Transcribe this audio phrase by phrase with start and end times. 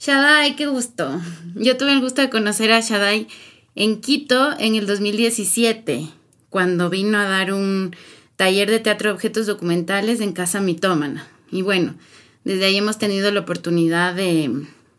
[0.00, 1.20] Shadai, qué gusto.
[1.54, 3.28] Yo tuve el gusto de conocer a Shadai
[3.76, 6.08] en Quito en el 2017,
[6.48, 7.94] cuando vino a dar un
[8.34, 11.28] taller de teatro de objetos documentales en Casa Mitómana.
[11.52, 11.94] Y bueno,
[12.42, 14.50] desde ahí hemos tenido la oportunidad de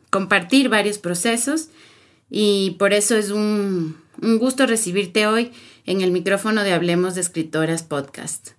[0.10, 1.68] compartir varios procesos
[2.30, 5.52] y por eso es un, un gusto recibirte hoy
[5.86, 8.50] en el micrófono de Hablemos de Escritoras Podcast.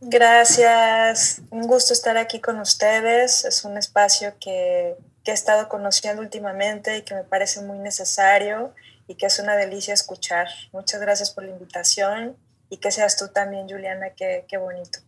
[0.00, 3.44] Gracias, un gusto estar aquí con ustedes.
[3.44, 4.94] Es un espacio que,
[5.24, 8.72] que he estado conociendo últimamente y que me parece muy necesario
[9.08, 10.46] y que es una delicia escuchar.
[10.72, 12.36] Muchas gracias por la invitación
[12.70, 15.00] y que seas tú también, Juliana, qué, qué bonito.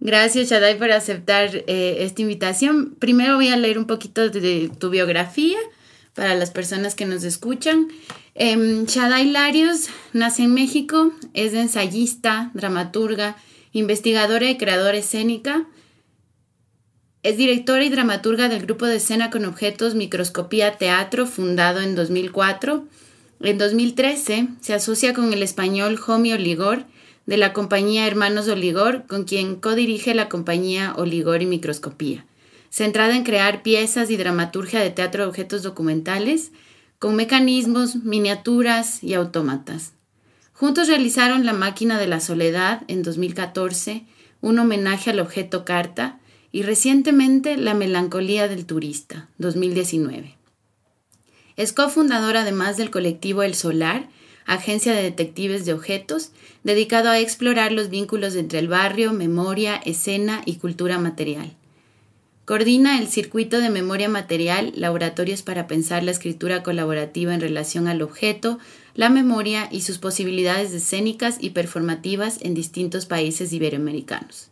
[0.00, 2.96] Gracias, Shadai, por aceptar eh, esta invitación.
[2.96, 5.56] Primero voy a leer un poquito de tu biografía
[6.14, 7.88] para las personas que nos escuchan.
[8.36, 13.36] Eh, Shadai Larios nace en México, es ensayista, dramaturga,
[13.72, 15.68] investigadora y creadora escénica.
[17.22, 22.84] Es directora y dramaturga del grupo de escena con objetos Microscopía Teatro, fundado en 2004.
[23.40, 26.86] En 2013 se asocia con el español Jomi Oligor
[27.26, 32.26] de la compañía Hermanos Oligor, con quien codirige la compañía Oligor y Microscopía
[32.74, 36.50] centrada en crear piezas y dramaturgia de teatro de objetos documentales
[37.04, 39.92] con mecanismos, miniaturas y autómatas.
[40.54, 44.06] Juntos realizaron La máquina de la soledad en 2014,
[44.40, 46.18] un homenaje al objeto carta,
[46.50, 50.34] y recientemente La melancolía del turista, 2019.
[51.56, 54.08] Es cofundadora además del colectivo El Solar,
[54.46, 56.30] agencia de detectives de objetos,
[56.62, 61.54] dedicado a explorar los vínculos entre el barrio, memoria, escena y cultura material.
[62.44, 68.02] Coordina el circuito de memoria material, laboratorios para pensar la escritura colaborativa en relación al
[68.02, 68.58] objeto,
[68.94, 74.50] la memoria y sus posibilidades escénicas y performativas en distintos países iberoamericanos.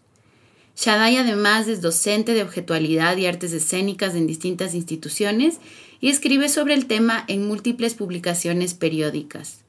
[0.74, 5.58] Shadai además es docente de objetualidad y artes escénicas en distintas instituciones
[6.00, 9.61] y escribe sobre el tema en múltiples publicaciones periódicas.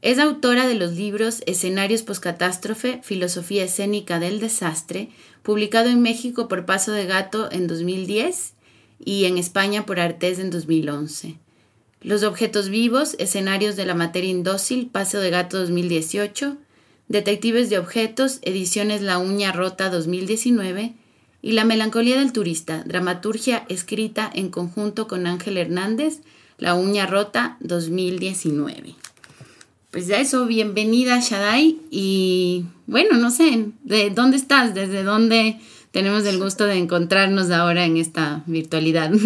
[0.00, 5.08] Es autora de los libros Escenarios Postcatástrofe, Filosofía Escénica del Desastre,
[5.42, 8.52] publicado en México por Paso de Gato en 2010
[9.04, 11.34] y en España por Artés en 2011.
[12.00, 16.56] Los objetos vivos, escenarios de la materia indócil, Paso de Gato 2018,
[17.08, 20.94] Detectives de Objetos, ediciones La Uña Rota 2019
[21.42, 26.20] y La Melancolía del Turista, dramaturgia escrita en conjunto con Ángel Hernández,
[26.56, 28.94] La Uña Rota 2019
[29.90, 34.74] pues ya eso, bienvenida Shadai y bueno, no sé, ¿de dónde estás?
[34.74, 35.60] ¿Desde dónde
[35.92, 39.10] tenemos el gusto de encontrarnos ahora en esta virtualidad?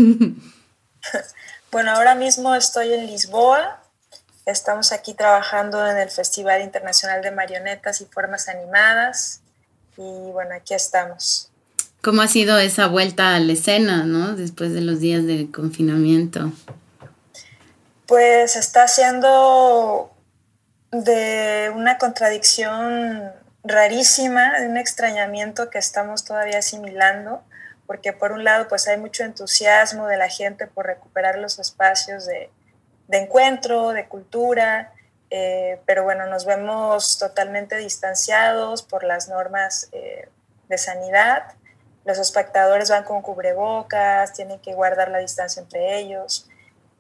[1.73, 3.81] Bueno, ahora mismo estoy en Lisboa.
[4.45, 9.41] Estamos aquí trabajando en el Festival Internacional de Marionetas y Formas Animadas.
[9.97, 10.03] Y
[10.33, 11.49] bueno, aquí estamos.
[12.03, 14.37] ¿Cómo ha sido esa vuelta a la escena, no?
[14.37, 16.53] Después de los días de confinamiento.
[18.05, 20.12] Pues está siendo
[20.93, 23.33] de una contradicción
[23.65, 27.43] rarísima, de un extrañamiento que estamos todavía asimilando,
[27.87, 32.27] porque por un lado pues hay mucho entusiasmo de la gente por recuperar los espacios
[32.27, 32.51] de,
[33.09, 34.93] encuentro, de cultura,
[35.31, 40.29] eh, pero bueno, nos vemos totalmente distanciados por las normas eh,
[40.69, 41.55] de sanidad.
[42.05, 46.51] Los espectadores van con cubrebocas, tienen que guardar la distancia entre ellos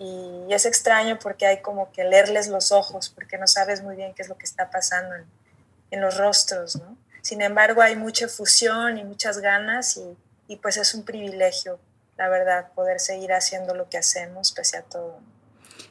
[0.02, 4.14] y es extraño porque hay como que leerles los ojos, porque no sabes muy bien
[4.14, 6.96] qué es lo que está pasando en, los rostros, ¿no?
[7.20, 10.16] Sin embargo, hay mucha fusión y muchas ganas y,
[10.48, 11.78] y, pues es un privilegio,
[12.16, 15.20] la verdad, poder seguir haciendo lo que hacemos pese a todo.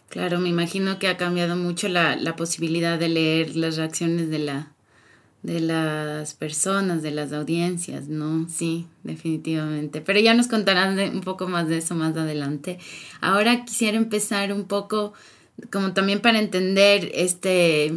[0.10, 4.40] Claro, me imagino que ha cambiado mucho la, la posibilidad de leer las reacciones de
[4.40, 4.74] la,
[5.44, 8.48] de las personas, de las audiencias, ¿no?
[8.48, 10.02] Sí, definitivamente.
[10.02, 12.78] Pero ya nos contarán un poco más de eso más adelante.
[13.22, 15.14] Ahora quisiera empezar un poco,
[15.72, 17.94] como también para entender este,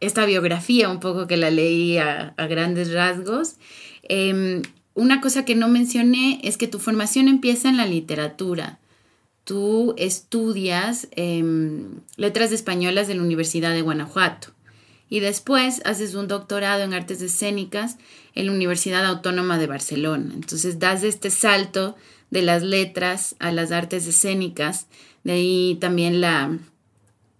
[0.00, 3.56] esta biografía, un poco que la leí a, grandes rasgos.
[4.02, 4.62] Em,
[4.94, 8.80] una cosa que no mencioné es que tu formación empieza en la literatura.
[9.44, 14.57] Tú estudias em, letras españolas de la Universidad de Guanajuato
[15.08, 17.96] y después haces un doctorado en artes escénicas
[18.34, 20.32] en la Universidad Autónoma de Barcelona.
[20.34, 21.96] Entonces das este salto
[22.30, 24.86] de las letras a las artes escénicas,
[25.24, 26.58] de ahí también la,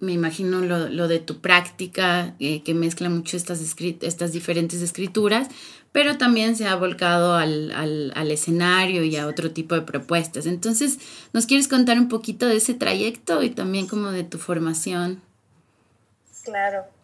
[0.00, 5.48] me imagino lo, de tu práctica, eh, que mezcla mucho estas, estas diferentes escrituras,
[5.92, 10.46] pero también se ha volcado al, al, escenario y a otro tipo de propuestas.
[10.46, 10.98] Entonces,
[11.32, 15.20] ¿nos quieres contar un poquito de ese trayecto y también como de tu formación?
[16.44, 16.97] Claro.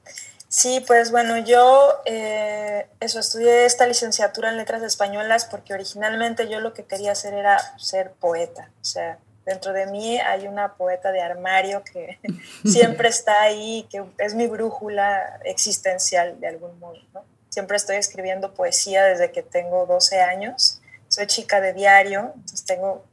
[0.56, 6.60] Sí, pues bueno, yo eh, eso estudié esta licenciatura en letras españolas porque originalmente yo
[6.60, 8.70] lo que quería hacer era ser poeta.
[8.80, 12.20] O sea, dentro de mí hay una poeta de armario que
[12.64, 17.00] siempre está ahí, que es mi brújula existencial de algún modo.
[17.48, 20.80] Siempre estoy escribiendo poesía desde que tengo 12 años.
[21.08, 23.04] Soy chica de diario, entonces tengo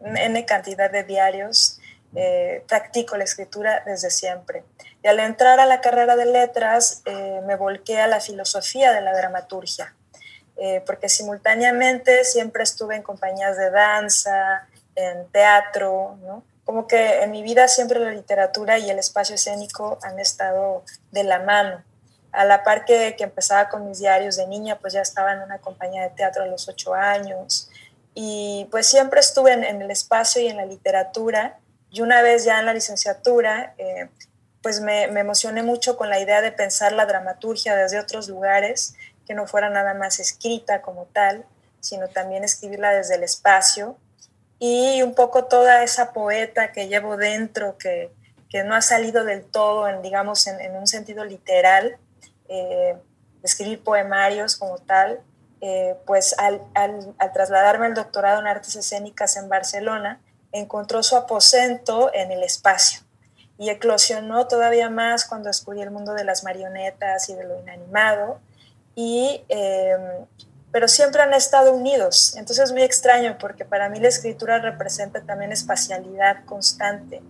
[0.00, 1.78] N cantidad de diarios.
[2.16, 4.64] Eh, practico la escritura desde siempre.
[5.02, 9.00] Y al entrar a la carrera de letras, eh, me volqué a la filosofía de
[9.00, 9.94] la dramaturgia,
[10.56, 16.44] eh, porque simultáneamente siempre estuve en compañías de danza, en teatro, ¿no?
[16.64, 21.24] Como que en mi vida siempre la literatura y el espacio escénico han estado de
[21.24, 21.82] la mano.
[22.32, 25.40] A la par que, que empezaba con mis diarios de niña, pues ya estaba en
[25.40, 27.68] una compañía de teatro a los ocho años.
[28.14, 31.58] Y pues siempre estuve en, en el espacio y en la literatura.
[31.90, 34.08] Y una vez ya en la licenciatura, eh,
[34.62, 38.94] pues me, emocioné mucho con la idea de pensar la dramaturgia desde otros lugares,
[39.26, 41.44] que no fuera nada más escrita como tal,
[41.80, 43.96] sino también escribirla desde el espacio.
[44.58, 48.10] Y un poco toda esa poeta que llevo dentro, que,
[48.64, 51.96] no ha salido del todo, en, digamos, en, un sentido literal,
[52.48, 52.96] eh,
[53.42, 55.20] escribir poemarios como tal,
[55.60, 60.20] eh, pues al, al, trasladarme al doctorado en artes escénicas en Barcelona,
[60.52, 63.02] encontró su aposento en el espacio
[63.60, 68.40] y eclosionó todavía más cuando descubrí el mundo de las marionetas y de lo inanimado.
[68.94, 70.24] Y, em,
[70.72, 72.34] pero siempre han estado unidos.
[72.38, 77.20] Entonces es muy extraño porque para mí la escritura representa también espacialidad constante.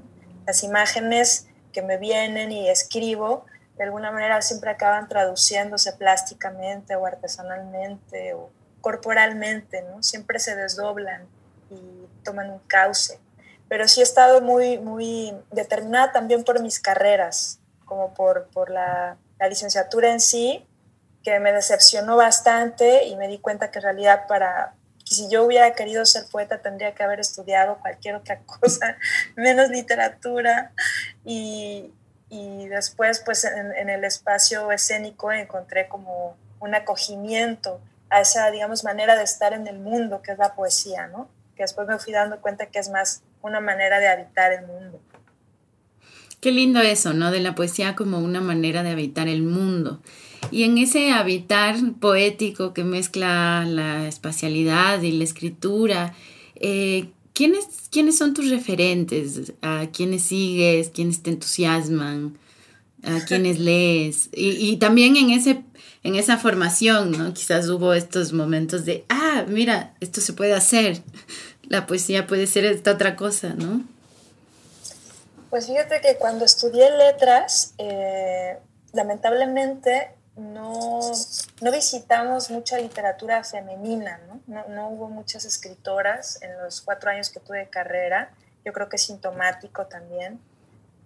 [0.47, 3.45] Las imágenes que me vienen y escribo,
[3.77, 8.51] de alguna manera siempre acaban traduciéndose plásticamente o artesanalmente o
[8.81, 10.01] corporalmente, ¿no?
[10.05, 11.27] Siempre se desdoblan
[11.71, 13.19] y toman un cauce
[13.71, 19.17] pero sí he estado muy, muy determinada también por mis carreras, como por, por la,
[19.49, 20.67] licenciatura en sí,
[21.23, 24.75] que me decepcionó bastante y me di cuenta que en realidad para,
[25.05, 28.99] si yo hubiera querido ser poeta tendría que haber estudiado cualquier otra cosa,
[29.37, 30.73] menos literatura.
[31.25, 31.95] Y,
[32.29, 38.83] y después, pues en, en, el espacio escénico encontré como un acogimiento a esa, digamos,
[38.83, 41.31] manera de estar en el mundo, que es la poesía, ¿no?
[41.55, 45.01] Que después me fui dando cuenta que es más una manera de habitar el mundo.
[46.41, 47.31] Qué lindo eso, ¿no?
[47.31, 50.01] De la poesía como una manera de habitar el mundo.
[50.51, 56.15] Y en ese habitar poético que mezcla la espacialidad y la escritura,
[56.57, 59.53] eh, ¿quiénes, ¿quiénes son tus referentes?
[59.61, 60.89] ¿A quiénes sigues?
[60.89, 62.39] ¿Quiénes te entusiasman?
[63.03, 64.31] ¿A quiénes lees?
[64.35, 65.63] Y, y también en, ese,
[66.03, 67.35] en esa formación, ¿no?
[67.35, 71.03] Quizás hubo estos momentos de, ah, mira, esto se puede hacer
[71.71, 73.85] la poesía puede ser esta otra cosa, ¿no?
[75.51, 78.59] Pues fíjate que cuando estudié letras, eh,
[78.93, 81.01] lamentablemente no,
[81.61, 84.65] no, visitamos mucha literatura femenina, ¿no?
[84.69, 84.89] ¿no?
[84.89, 88.33] hubo muchas escritoras en los cuatro años que tuve carrera,
[88.65, 90.41] yo creo que es sintomático también.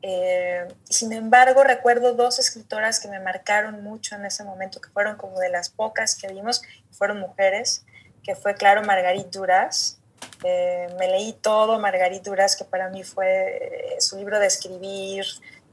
[0.00, 5.16] Eh, sin embargo, recuerdo dos escritoras que me marcaron mucho en ese momento, que fueron
[5.16, 7.84] como de las pocas que vimos, fueron mujeres,
[8.22, 9.98] que fue, claro, Margarit Duras,
[10.44, 15.24] eh, me leí todo Margarita Duras, que para mí fue eh, su libro de escribir,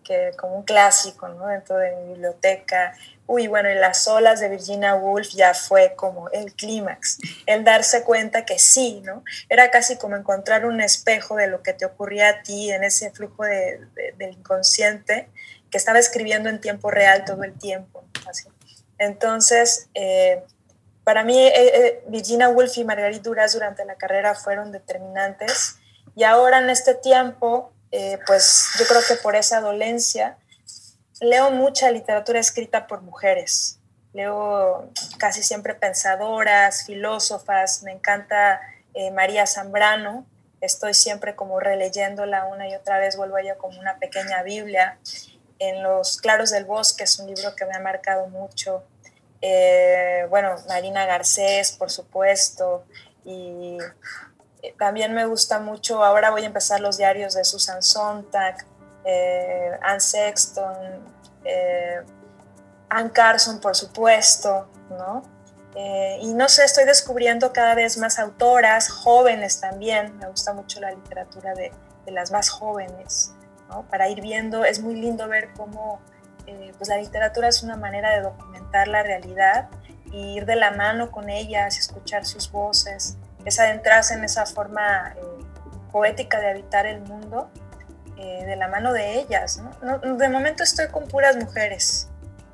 [0.04, 1.48] que como un clásico ¿no?
[1.48, 2.94] dentro de mi biblioteca.
[3.28, 8.04] Uy, bueno, y las olas de Virginia Woolf ya fue como el clímax, el darse
[8.04, 9.24] cuenta que sí, ¿no?
[9.48, 13.12] Era casi como encontrar un espejo de lo que te ocurría a ti en ese
[13.12, 13.80] flujo de,
[14.18, 15.30] del inconsciente
[15.70, 18.04] que estaba escribiendo en tiempo real todo el tiempo.
[18.98, 20.44] Entonces, eh,
[21.03, 25.77] para mí, eh, eh, Virginia Woolf y Margarita Duras durante la carrera fueron determinantes
[26.15, 30.38] y ahora en este tiempo, eh, pues yo creo que por esa dolencia,
[31.20, 33.79] leo mucha literatura escrita por mujeres.
[34.13, 38.60] Leo casi siempre pensadoras, filósofas, me encanta
[39.13, 40.25] María Zambrano,
[40.60, 45.00] estoy siempre como releyéndola una y otra vez, vuelvo a ella como una pequeña Biblia.
[45.60, 48.84] En Los Claros del Bosque es un libro que me ha marcado mucho.
[49.42, 52.86] Eh, bueno, Marina Garcés, por supuesto,
[53.26, 53.78] y
[54.78, 58.66] también me gusta mucho, ahora voy a empezar los diarios de Susan Sontag,
[59.04, 60.76] eh, Anne Sexton,
[61.44, 62.02] eh,
[62.90, 65.24] Ann Carson, por supuesto, ¿no?
[65.76, 70.80] Eh, y no sé, estoy descubriendo cada vez más autoras, jóvenes también, me gusta mucho
[70.80, 71.72] la literatura de,
[72.06, 73.32] de las más jóvenes,
[73.70, 73.84] ¿no?
[73.84, 76.02] Para ir viendo, es muy lindo ver cómo
[76.51, 79.70] eh, pues la literatura es una manera de documentar la realidad
[80.12, 85.13] y ir de la mano con ellas, escuchar sus voces, es adentrarse en esa forma
[85.15, 85.22] eh,
[85.91, 87.50] poética de habitar el mundo
[88.22, 89.60] de la mano de ellas.
[89.81, 89.98] ¿no?
[89.98, 92.08] De momento estoy con puras mujeres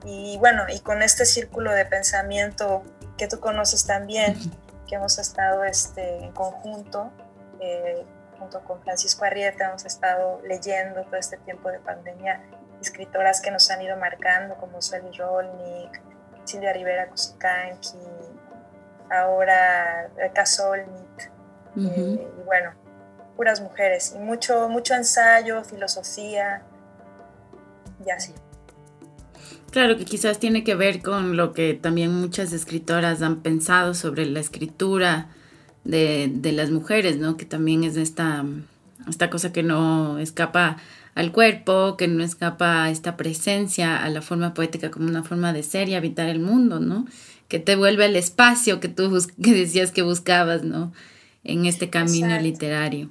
[0.06, 2.84] y bueno, y con este círculo de pensamiento
[3.18, 4.38] que tú conoces también,
[4.88, 7.12] que hemos estado este, en conjunto,
[7.60, 8.06] eh,
[8.40, 12.42] junto con Francisco Arrieta, hemos estado leyendo todo este tiempo de pandemia
[12.82, 16.02] escritoras que nos han ido marcando, como Sueli Rolnik,
[16.44, 17.98] Silvia Rivera Kusukanki,
[19.10, 21.22] ahora Reka Solnit,
[21.78, 22.72] eh, y bueno,
[23.36, 26.64] puras mujeres, y mucho, mucho ensayo, filosofía,
[28.06, 28.34] y así.
[29.72, 34.26] Claro que quizás tiene que ver con lo que también muchas escritoras han pensado sobre
[34.26, 35.30] la escritura
[35.84, 37.38] de, las mujeres, ¿no?
[37.38, 38.46] Que también es esta,
[39.10, 40.78] esta cosa que no escapa
[41.18, 45.52] al cuerpo, que no escapa a esta presencia, a la forma poética como una forma
[45.52, 47.08] de ser y habitar el mundo, ¿no?
[47.48, 50.94] Que te vuelve al espacio que tú que decías que buscabas, ¿no?
[51.44, 53.10] En este camino literario.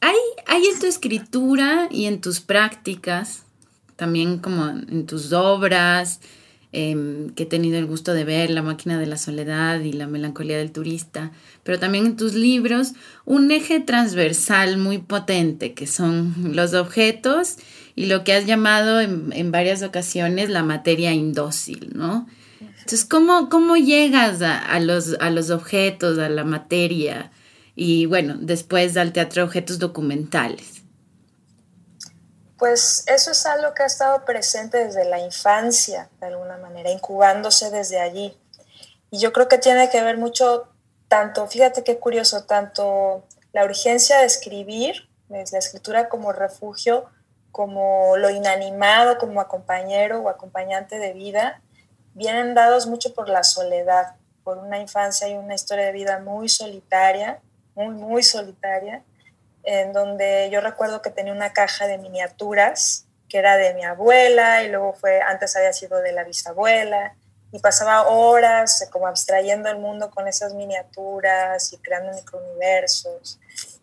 [0.00, 0.16] ¿Hay,
[0.48, 3.44] ¿Hay en tu escritura y en tus prácticas
[3.94, 6.20] también como en tus obras,
[6.72, 10.06] em, que he tenido el gusto de ver, La máquina de la soledad y La
[10.06, 11.32] melancolía del turista,
[11.64, 12.92] pero también en tus libros,
[13.24, 17.56] un eje transversal muy potente, que son los objetos
[17.94, 22.26] y lo que has llamado en, varias ocasiones la materia indócil, ¿no?
[22.60, 27.30] Entonces, ¿cómo, cómo llegas a, los, a los objetos, a la materia?
[27.76, 30.77] Y bueno, después al teatro de objetos documentales.
[32.58, 37.70] Pues eso es algo que ha estado presente desde la infancia, de alguna manera, incubándose
[37.70, 38.36] desde allí.
[39.10, 40.68] Y yo creo que tiene que ver mucho,
[41.06, 47.06] tanto, fíjate qué curioso, tanto la urgencia de escribir, la escritura como refugio,
[47.52, 51.62] como lo inanimado, como acompañero o acompañante de vida,
[52.14, 56.48] vienen dados mucho por la soledad, por una infancia y una historia de vida muy
[56.48, 57.40] solitaria,
[57.76, 59.04] muy, muy solitaria,
[59.68, 64.62] en donde yo recuerdo que tenía una caja de miniaturas que era de mi abuela
[64.62, 67.14] y luego fue, antes había sido de la bisabuela
[67.52, 73.38] y pasaba horas eh, como abstrayendo el mundo con esas miniaturas y creando microuniversos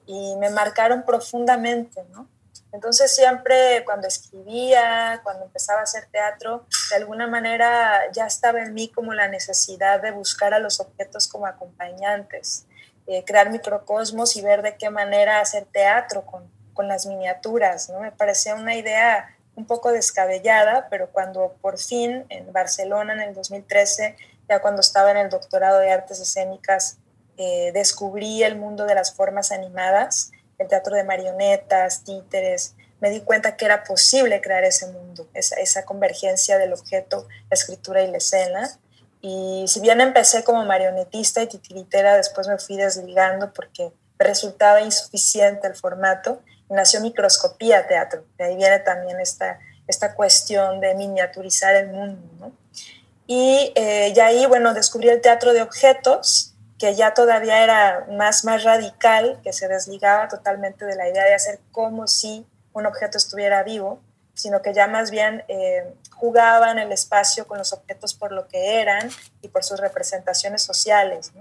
[0.08, 2.28] y me marcaron profundamente, ¿no?
[2.72, 8.74] Entonces siempre cuando escribía, cuando empezaba a hacer teatro, de alguna manera ya estaba en
[8.74, 12.66] mí como la necesidad de buscar a los objetos como acompañantes
[13.08, 17.90] eh, crear microcosmos y ver de qué manera hacer teatro con, con las miniaturas.
[17.90, 18.00] ¿no?
[18.00, 23.34] Me parecía una idea un poco descabellada, pero cuando por fin en Barcelona en el
[23.34, 24.16] 2013,
[24.50, 26.98] ya cuando estaba en el doctorado de artes escénicas,
[27.38, 33.22] eh, descubrí el mundo de las formas animadas, el teatro de marionetas, títeres, me di
[33.22, 38.08] cuenta que era posible crear ese mundo, esa, esa convergencia del objeto, la escritura y
[38.10, 38.80] la escena.
[39.28, 45.66] Y si bien empecé como marionetista y titiritera, después me fui desligando porque resultaba insuficiente
[45.66, 46.44] el formato.
[46.70, 48.24] Nació Microscopía Teatro.
[48.38, 52.52] De ahí viene también esta, esta cuestión de miniaturizar el mundo.
[53.26, 58.46] Y eh, ya ahí, bueno, descubrí el teatro de objetos, que ya todavía era más,
[58.46, 63.18] más radical, que se desligaba totalmente de la idea de hacer como si un objeto
[63.18, 64.00] estuviera vivo,
[64.36, 68.82] sino que ya más bien eh, jugaban el espacio con los objetos por lo que
[68.82, 69.10] eran
[69.42, 71.32] y por sus representaciones sociales.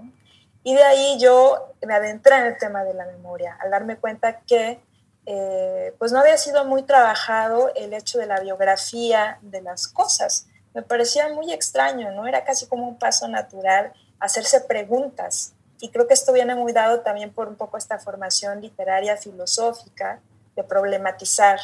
[0.63, 4.39] Y de ahí yo me adentré en el tema de la memoria, al darme cuenta
[4.39, 4.79] que
[5.27, 10.47] eh, pues no había sido muy trabajado el hecho de la biografía de las cosas.
[10.73, 12.27] Me parecía muy extraño, ¿no?
[12.27, 15.53] Era casi como un paso natural hacerse preguntas.
[15.79, 20.19] Y creo que esto viene muy dado también por un poco esta formación literaria filosófica
[20.55, 21.59] de problematizar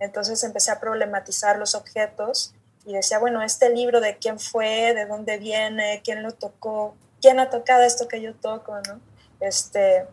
[0.00, 2.54] entonces empecé a problematizar los objetos
[2.84, 7.38] y decía, bueno, este libro de quién fue, de dónde viene, quién lo tocó, quién
[7.38, 9.00] ha tocado esto que yo toco, ¿no?
[9.40, 10.06] Este,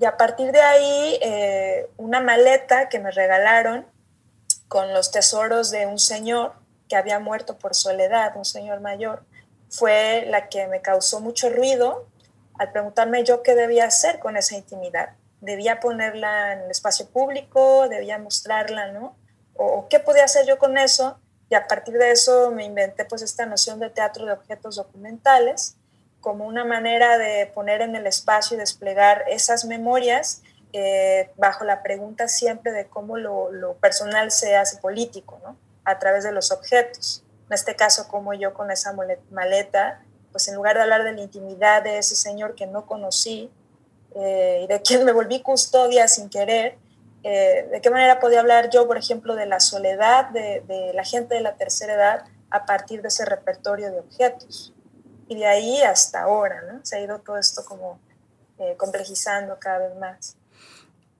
[0.00, 3.86] y a partir de ahí, eh, una maleta que me regalaron
[4.66, 6.54] con los tesoros de un señor
[6.88, 9.24] que había muerto por soledad, un señor mayor,
[9.68, 12.06] fue la que me causó mucho ruido
[12.58, 17.88] al preguntarme yo qué debía hacer con esa intimidad debía ponerla en el espacio público,
[17.88, 19.16] debía mostrarla, ¿no?
[19.58, 21.18] O, qué podía hacer yo con eso.
[21.50, 25.76] Y a partir de eso me inventé pues esta noción de teatro de objetos documentales
[26.20, 31.82] como una manera de poner en el espacio y desplegar esas memorias eh, bajo la
[31.82, 35.56] pregunta siempre de cómo lo, personal se hace político, ¿no?
[35.84, 37.24] a través de los objetos.
[37.48, 38.94] En este caso, como yo con esa
[39.30, 43.50] maleta, pues en lugar de hablar de la intimidad de ese señor que no conocí
[44.14, 46.76] eh, y de quien me volví custodia sin querer,
[47.30, 50.62] eh, ¿de qué manera podía hablar yo, por ejemplo, de la soledad de,
[50.94, 54.72] la gente de la tercera edad a partir de ese repertorio de objetos?
[55.28, 56.80] Y de ahí hasta ahora, ¿no?
[56.84, 58.00] Se ha ido todo esto como
[58.58, 60.36] eh, complejizando cada vez más.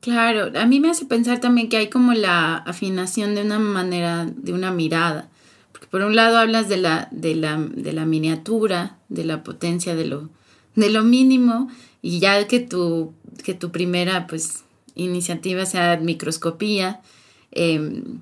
[0.00, 4.26] Claro, a mí me hace pensar también que hay como la afinación de una manera,
[4.30, 5.28] de una mirada.
[5.72, 9.94] Porque por un lado hablas de la, de la, de la miniatura, de la potencia
[9.94, 10.30] de lo,
[10.74, 11.68] de lo mínimo,
[12.00, 13.12] y ya que tu,
[13.44, 14.64] que tu primera pues,
[14.98, 17.00] iniciativa sea microscopía,
[17.50, 18.20] em,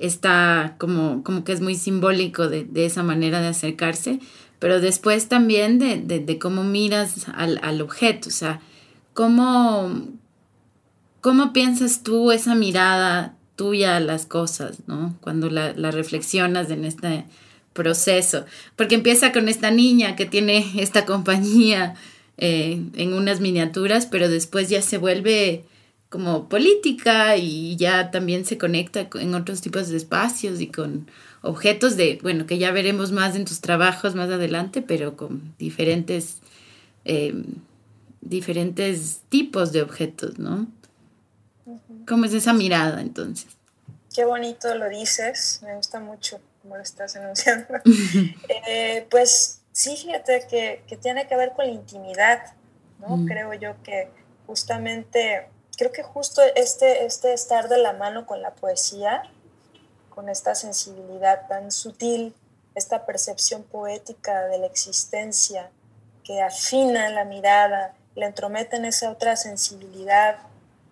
[0.00, 4.18] está como, como que es muy simbólico de, de, esa manera de acercarse,
[4.58, 8.60] pero después también de, de, cómo miras al, al, objeto, o sea,
[9.14, 10.02] cómo,
[11.20, 15.14] cómo piensas tú esa mirada tuya a las cosas, ¿no?
[15.20, 17.24] Cuando la, la reflexionas en este
[17.72, 18.44] proceso,
[18.74, 21.94] porque empieza con esta niña que tiene esta compañía
[22.38, 25.64] eh, en unas miniaturas, pero después ya se vuelve
[26.08, 31.10] como política y ya también se conecta en otros tipos de espacios y con
[31.42, 36.38] objetos de, bueno, que ya veremos más en tus trabajos más adelante, pero con diferentes,
[37.04, 37.34] eh,
[38.20, 40.66] diferentes tipos de objetos, ¿no?
[42.06, 43.56] ¿Cómo es esa mirada entonces?
[44.14, 47.74] Qué bonito lo dices, me gusta mucho cómo lo estás enunciando.
[48.68, 52.54] Eh, pues sí, fíjate que, que, tiene que ver con la intimidad,
[52.98, 53.16] ¿no?
[53.16, 53.26] Mm.
[53.26, 54.08] Creo yo que
[54.46, 55.46] justamente,
[55.76, 59.22] creo que justo este, este estar de la mano con la poesía
[60.16, 62.34] con esta sensibilidad tan sutil,
[62.74, 65.70] esta percepción poética de la existencia
[66.24, 70.38] que afina la mirada, le entromete en esa otra sensibilidad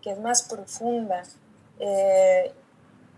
[0.03, 1.23] que es más profunda
[1.81, 2.53] eh,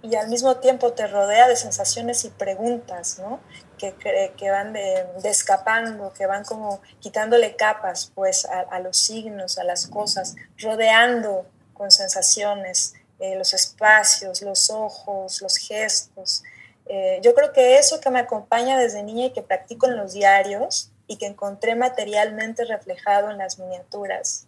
[0.00, 3.40] y al mismo tiempo te rodea de sensaciones y preguntas, ¿no?
[3.76, 3.92] Que,
[4.36, 9.88] que, van de, escapando, que van como quitándole capas pues a los signos, a las
[9.88, 16.42] cosas, rodeando con sensaciones, eh, los espacios, los ojos, los gestos.
[16.86, 20.12] Eh, yo creo que eso que me acompaña desde niña y que practico en los
[20.12, 24.46] diarios y que encontré materialmente reflejado en las miniaturas,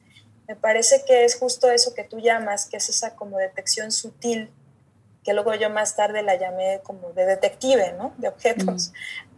[0.49, 4.51] me parece que es justo eso que tú llamas, que es esa como detección sutil,
[5.23, 8.15] que luego yo más tarde la llamé como de detective, ¿no?
[8.17, 8.93] De objetos.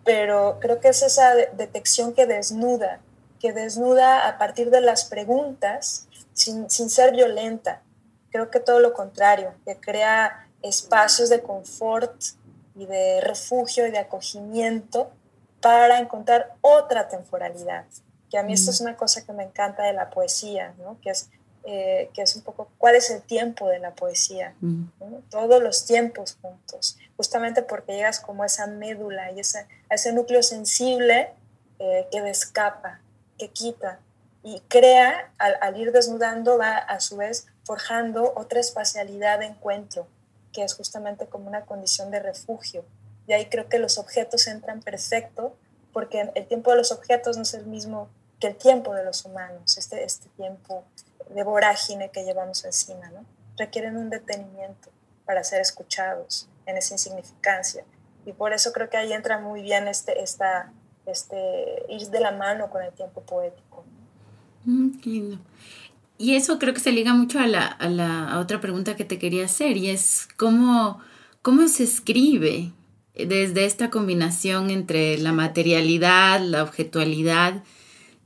[0.05, 3.01] Pero creo que es esa detección que desnuda,
[3.41, 6.07] que desnuda a partir de las preguntas,
[6.41, 7.83] sin, sin ser violenta,
[8.31, 12.15] Creo que todo lo contrario, que crea espacios de confort
[12.77, 15.11] y de refugio y de acogimiento
[15.61, 17.85] para encontrar otra temporalidad.
[18.31, 20.97] Que a mí esto es una cosa que me encanta de la poesía, ¿no?
[21.01, 21.29] que, es,
[21.65, 24.55] eh, que es un poco cuál es el tiempo de la poesía.
[25.29, 30.13] Todos los tiempos juntos, justamente porque llegas como a esa médula y ese, a ese
[30.13, 31.31] núcleo sensible
[31.81, 33.01] eh, que descapa,
[33.37, 33.99] que quita
[34.43, 40.07] y crea, al, ir desnudando, va a su vez forjando otra espacialidad de encuentro,
[40.53, 42.85] que es justamente como una condición de refugio.
[43.27, 45.57] Y ahí creo que los objetos entran perfecto,
[45.93, 48.09] porque el tiempo de los objetos no es el mismo
[48.41, 50.85] que el tiempo de los humanos, este, este tiempo
[51.29, 53.25] de vorágine que llevamos encima, ¿no?
[53.57, 54.91] Requieren un detenimiento
[55.27, 57.85] para ser escuchados en esa insignificancia.
[58.25, 60.73] Y por eso creo que ahí entra muy bien este, esta,
[61.07, 63.85] este, ir de la mano con el tiempo poético.
[64.65, 65.39] Mm, lindo.
[66.19, 69.19] Y eso creo que se liga mucho a la, a la otra pregunta que te
[69.19, 71.01] quería hacer y es cómo,
[71.41, 72.73] cómo se escribe
[73.15, 77.63] desde esta combinación entre la materialidad, la objetualidad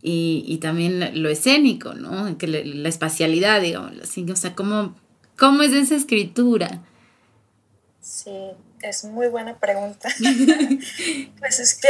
[0.03, 2.37] y, y también lo escénico, ¿no?
[2.37, 4.95] Que la, espacialidad, digamos, así, o sea, ¿cómo,
[5.39, 6.83] ¿cómo es esa escritura?
[8.01, 8.33] Sí,
[8.83, 10.09] es muy buena pregunta.
[11.39, 11.89] pues es que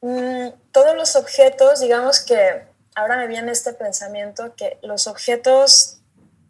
[0.00, 6.00] mm, todos los objetos, digamos que ahora me viene este pensamiento que los objetos,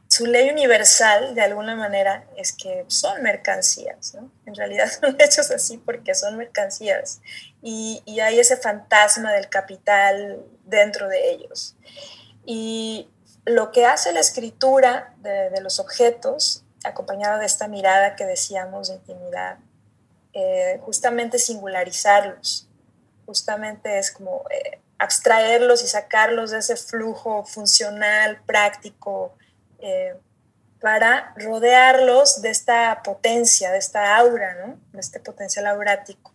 [0.09, 4.31] su ley universal de alguna manera es que son mercancías, ¿no?
[4.47, 7.21] En realidad son hechos así porque son mercancías
[7.63, 11.77] y, y hay ese fantasma del capital dentro de ellos.
[12.45, 13.09] Y
[13.45, 18.95] lo que hace la escritura de, los objetos, acompañada de esta mirada que decíamos de
[18.95, 19.59] intimidad,
[20.33, 22.69] eh, justamente singularizarlos,
[23.27, 29.35] justamente es como eh, abstraerlos y sacarlos de ese flujo funcional, práctico,
[29.81, 30.15] eh,
[30.81, 36.33] para rodearlos de esta potencia, de esta aura, de este potencial aurático.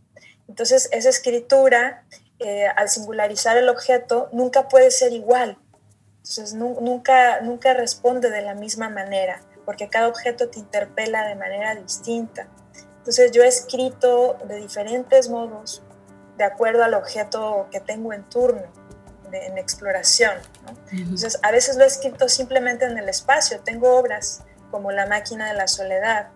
[0.47, 2.03] Entonces, esa escritura,
[2.39, 5.57] eh, al singularizar el objeto, nunca puede ser igual.
[6.17, 11.75] Entonces, nunca, nunca responde de la misma manera, porque cada objeto te interpela de manera
[11.75, 12.47] distinta.
[12.97, 15.83] Entonces yo he escrito de diferentes modos
[16.37, 18.63] de acuerdo al objeto que tengo en turno,
[19.31, 20.33] en exploración.
[20.91, 23.59] Entonces a veces lo he escrito simplemente en el espacio.
[23.61, 26.29] Tengo obras como La máquina de la soledad,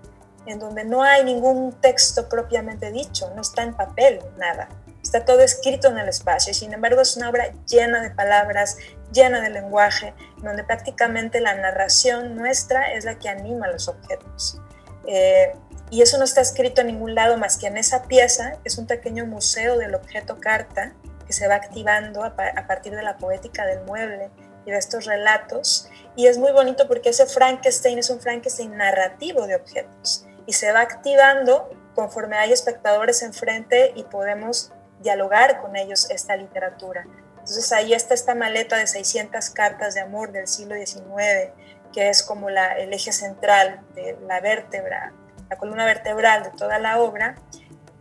[0.46, 4.70] en donde no hay ningún texto propiamente dicho, no está en papel nada.
[5.04, 8.78] Está todo escrito en el espacio y sin embargo es una obra llena de palabras,
[9.12, 14.62] llena de lenguaje, donde prácticamente la narración nuestra es la que anima los objetos.
[15.08, 15.54] Eh,
[15.90, 18.86] y eso no está escrito en ningún lado más que en esa pieza, es un
[18.86, 20.94] pequeño museo del objeto carta,
[21.26, 24.32] que se va activando a, partir de la poética del mueble
[24.66, 25.88] y de estos relatos.
[26.16, 30.72] Y es muy bonito porque ese Frankenstein es un Frankenstein narrativo de objetos y se
[30.72, 34.72] va activando conforme hay espectadores enfrente y podemos
[35.02, 37.06] dialogar con ellos esta literatura.
[37.34, 41.52] Entonces ahí está esta maleta de 600 cartas de amor del siglo XIX,
[41.94, 45.14] que es como la, el eje central de la vértebra
[45.50, 47.36] la columna vertebral de toda la obra,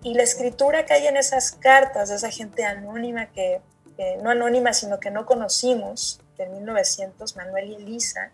[0.03, 3.61] y la escritura que hay en esas cartas de esa gente anónima que,
[4.23, 8.31] no anónima, sino que no conocimos, de 1900, Manuel y Elisa,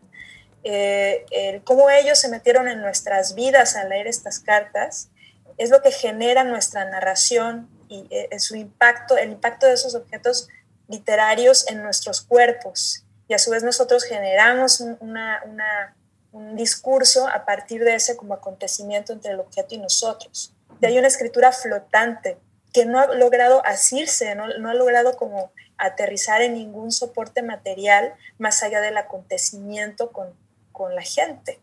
[0.62, 5.08] eh, cómo ellos se metieron en nuestras vidas al leer estas cartas,
[5.56, 10.48] es lo que genera nuestra narración y eh, su impacto, el impacto de esos objetos
[10.88, 13.04] literarios en nuestros cuerpos.
[13.28, 15.96] Y a su vez nosotros generamos una, una
[16.34, 20.52] un discurso a partir de ese como acontecimiento entre el objeto y nosotros.
[20.80, 22.38] De hay una escritura flotante
[22.72, 28.14] que no ha logrado asirse, no, no ha logrado como aterrizar en ningún soporte material
[28.38, 30.34] más allá del acontecimiento con,
[30.72, 31.60] con la gente.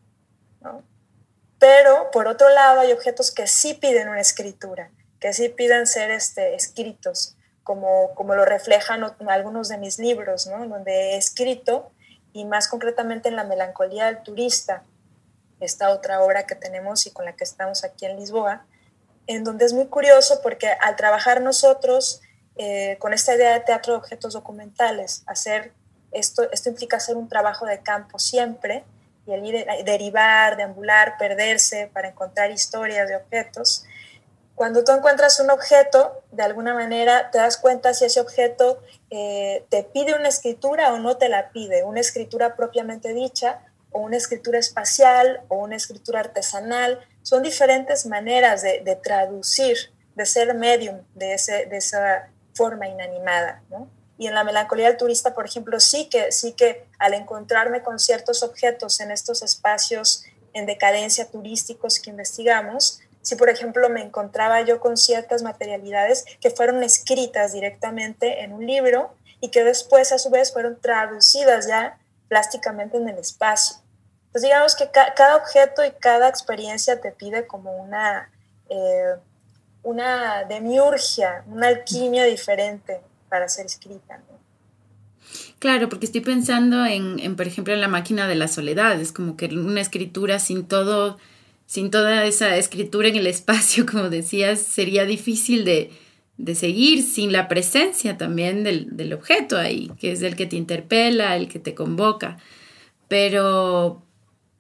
[0.62, 0.84] ¿no?
[1.60, 6.12] Pero por otro lado hay objetos que sí piden una escritura, que sí piden ser
[6.12, 10.66] este, escritos, como, como lo reflejan algunos de mis libros, ¿no?
[10.66, 11.92] donde he escrito
[12.34, 14.84] y más concretamente en La melancolía del turista,
[15.60, 18.66] esta otra obra que tenemos y con la que estamos aquí en Lisboa,
[19.28, 22.22] en donde es muy curioso porque al trabajar nosotros
[22.58, 25.74] eh, con esta idea de teatro de objetos documentales, hacer
[26.12, 28.84] esto, esto implica hacer un trabajo de campo siempre
[29.26, 33.86] y el ir, derivar, deambular, perderse para encontrar historias de objetos.
[34.62, 39.66] Cuando tú encuentras un objeto, de alguna manera te das cuenta si ese objeto eh,
[39.70, 44.18] te pide una escritura o no te la pide, una escritura propiamente dicha o una
[44.18, 47.00] escritura espacial o una escritura artesanal.
[47.24, 49.78] Son diferentes maneras de, traducir,
[50.14, 51.30] de ser medium de,
[51.68, 53.64] de esa forma inanimada.
[54.20, 57.98] Y en la melancolía del turista, por ejemplo, sí que, sí que al encontrarme con
[57.98, 64.62] ciertos objetos en estos espacios en decadencia turísticos que investigamos, si por ejemplo me encontraba
[64.62, 70.20] yo con ciertas materialidades que fueron escritas directamente en un libro y que después a
[70.20, 73.78] su vez fueron traducidas ya plásticamente en el espacio.
[74.28, 78.32] Entonces digamos que cada objeto y cada experiencia te pide como una,
[78.70, 79.16] eh,
[79.84, 84.22] una demiurgia, una alquimia diferente para ser escrita.
[85.60, 89.12] Claro, porque estoy pensando en, en, por ejemplo, en la máquina de la soledad, es
[89.12, 91.18] como que una escritura sin todo
[91.72, 95.90] sin toda esa escritura en el espacio, como decías, sería difícil de,
[96.54, 101.48] seguir sin la presencia también del, objeto ahí, que es el que te interpela, el
[101.48, 102.36] que te convoca.
[103.08, 104.04] Pero,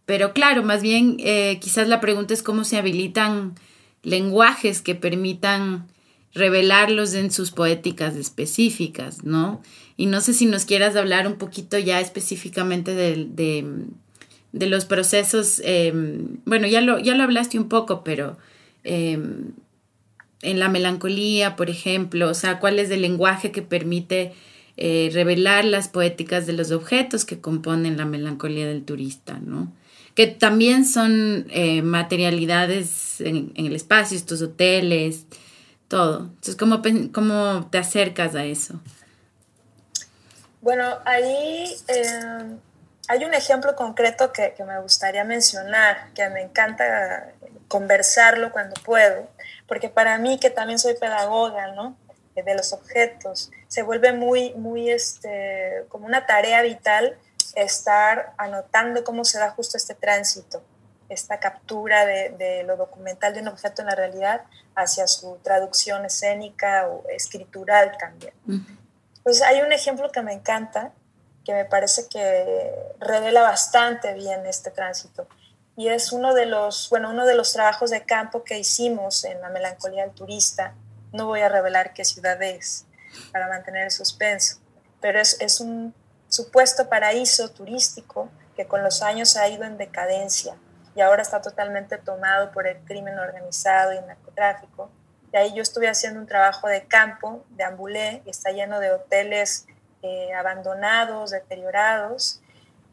[0.05, 3.55] pero claro, más bien eh, quizás la pregunta es cómo se habilitan
[4.03, 5.89] lenguajes que permitan
[6.33, 9.61] revelarlos en sus poéticas específicas, ¿no?
[9.97, 13.65] Y no sé si nos quieras hablar un poquito ya específicamente de, de
[14.53, 18.37] los procesos, em, bueno, ya lo, ya lo hablaste un poco, pero
[18.83, 19.51] em,
[20.41, 24.33] en la melancolía, por ejemplo, o sea, cuál es el lenguaje que permite
[24.77, 29.71] eh, revelar las poéticas de los objetos que componen la melancolía del turista, ¿no?
[30.15, 35.25] Que también son eh, materialidades en, el espacio, estos hoteles,
[35.87, 36.21] todo.
[36.21, 36.81] Entonces, ¿cómo,
[37.13, 38.79] ¿cómo te acercas a eso?
[40.61, 42.57] Bueno, ahí em,
[43.11, 47.33] hay un ejemplo concreto que, me gustaría mencionar, que me encanta
[47.67, 49.27] conversarlo cuando puedo,
[49.67, 51.97] porque para mí, que también soy pedagoga, ¿no?
[52.35, 57.17] De los objetos, se vuelve muy, muy, este, como una tarea vital
[57.55, 60.63] estar anotando cómo se da justo este tránsito,
[61.09, 64.43] esta captura de, de, lo documental de un objeto en la realidad
[64.73, 68.33] hacia su traducción escénica o escritural también.
[69.21, 70.93] Pues hay un ejemplo que me encanta,
[71.45, 75.27] que me parece que revela bastante bien este tránsito.
[75.75, 79.41] Y es uno de los, bueno, uno de los trabajos de campo que hicimos en
[79.41, 80.75] la melancolía del turista.
[81.11, 82.85] No voy a revelar qué ciudad es
[83.31, 84.59] para mantener el suspenso,
[85.01, 85.93] pero es, es un
[86.27, 90.55] supuesto paraíso turístico que con los años ha ido en decadencia.
[90.93, 94.91] y ahora está totalmente tomado por el crimen organizado y el narcotráfico.
[95.31, 98.91] Y ahí yo estuve haciendo un trabajo de campo, de ambulé, y está lleno de
[98.91, 99.67] hoteles
[100.01, 102.41] eh, abandonados, deteriorados.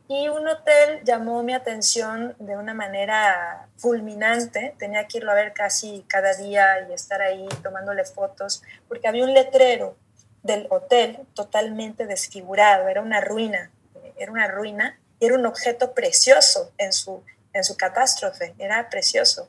[0.09, 4.75] Y un hotel llamó mi atención de una manera fulminante.
[4.79, 9.25] Tenía que irlo a ver casi cada día y estar ahí tomándole fotos, porque había
[9.25, 9.97] un letrero
[10.43, 13.71] del hotel totalmente desfigurado, era una ruina,
[14.17, 19.49] era una ruina y era un objeto precioso en su, en su catástrofe, era precioso.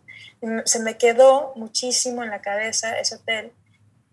[0.65, 3.53] se me quedó muchísimo en la cabeza ese hotel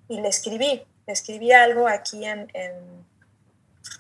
[0.09, 3.06] y le escribí, le escribí algo aquí en, en,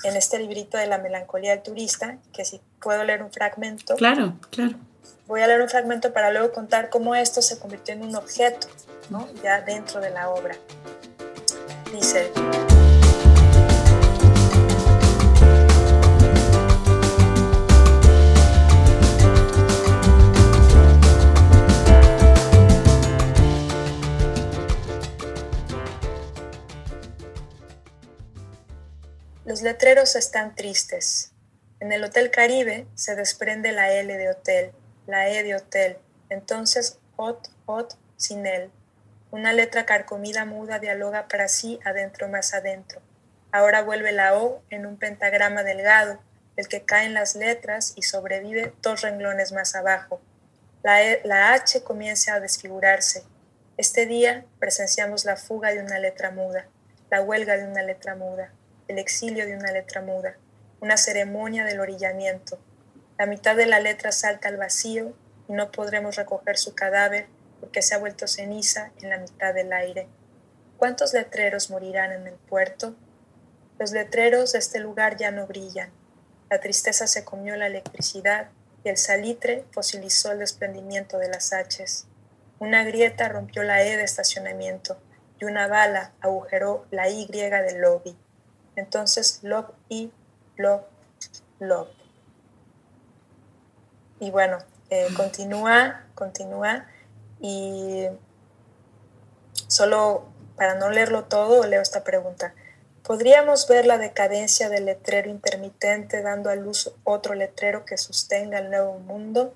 [0.04, 3.96] en este librito de la melancolía del turista, que si puedo leer un fragmento.
[3.96, 4.74] Claro, claro.
[5.26, 8.68] Voy a leer un fragmento para luego contar cómo esto se convirtió en un objeto,
[9.10, 9.28] ¿no?
[9.42, 10.56] ya dentro de la obra.
[11.92, 12.30] Dice...
[29.46, 31.30] Los letreros están tristes.
[31.78, 34.72] En el Hotel Caribe se desprende la L de hotel,
[35.06, 35.98] la E de hotel,
[36.30, 38.72] entonces hot, hot, sin él.
[39.30, 43.00] Una letra carcomida muda dialoga para sí adentro más adentro.
[43.52, 46.18] Ahora vuelve la O en un pentagrama delgado,
[46.56, 50.20] el que caen las letras y sobrevive dos renglones más abajo.
[50.82, 53.22] La, e, la H comienza a desfigurarse.
[53.76, 56.66] Este día presenciamos la fuga de una letra muda,
[57.12, 58.50] la huelga de una letra muda
[58.88, 60.36] el exilio de una letra muda,
[60.80, 62.58] una ceremonia del orillamiento.
[63.18, 65.14] La mitad de la letra salta al vacío
[65.48, 67.26] y no podremos recoger su cadáver
[67.60, 70.08] porque se ha vuelto ceniza en la mitad del aire.
[70.76, 72.94] ¿Cuántos letreros morirán en el puerto?
[73.78, 75.90] Los letreros de este lugar ya no brillan.
[76.50, 78.50] La tristeza se comió la electricidad
[78.84, 82.06] y el salitre fosilizó el desprendimiento de las H's.
[82.58, 84.96] Una grieta rompió la E de estacionamiento
[85.40, 88.16] y una bala agujeró la Y del lobby.
[88.76, 90.12] Entonces, love y
[90.56, 90.82] love,
[91.58, 91.88] love.
[94.20, 94.58] Y bueno,
[94.90, 96.86] eh, continúa, continúa.
[97.40, 98.06] Y
[99.66, 102.54] solo para no leerlo todo, leo esta pregunta.
[103.02, 108.70] ¿Podríamos ver la decadencia del letrero intermitente dando a luz otro letrero que sostenga el
[108.70, 109.54] nuevo mundo?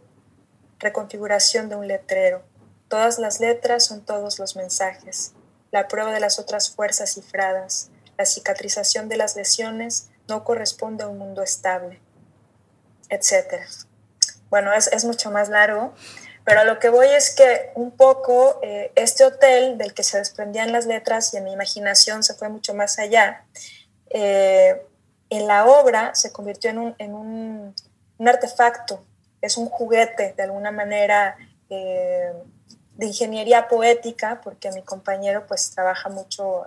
[0.79, 2.43] Reconfiguración de un letrero.
[2.89, 5.33] Todas las letras son todos los mensajes.
[5.73, 11.09] La prueba de las otras fuerzas cifradas la cicatrización de las lesiones no corresponde a
[11.09, 12.03] un mundo estable,
[13.09, 13.63] etc.
[14.51, 15.95] Bueno, es, mucho más largo,
[16.45, 20.19] pero a lo que voy es que un poco eh, este hotel del que se
[20.19, 23.47] desprendían las letras y en mi imaginación se fue mucho más allá,
[24.11, 24.83] eh,
[25.31, 27.75] en la obra se convirtió en un, en un,
[28.29, 29.03] artefacto,
[29.41, 31.39] es un juguete de alguna manera
[31.71, 32.35] eh,
[32.97, 36.67] de ingeniería poética, porque mi compañero pues trabaja mucho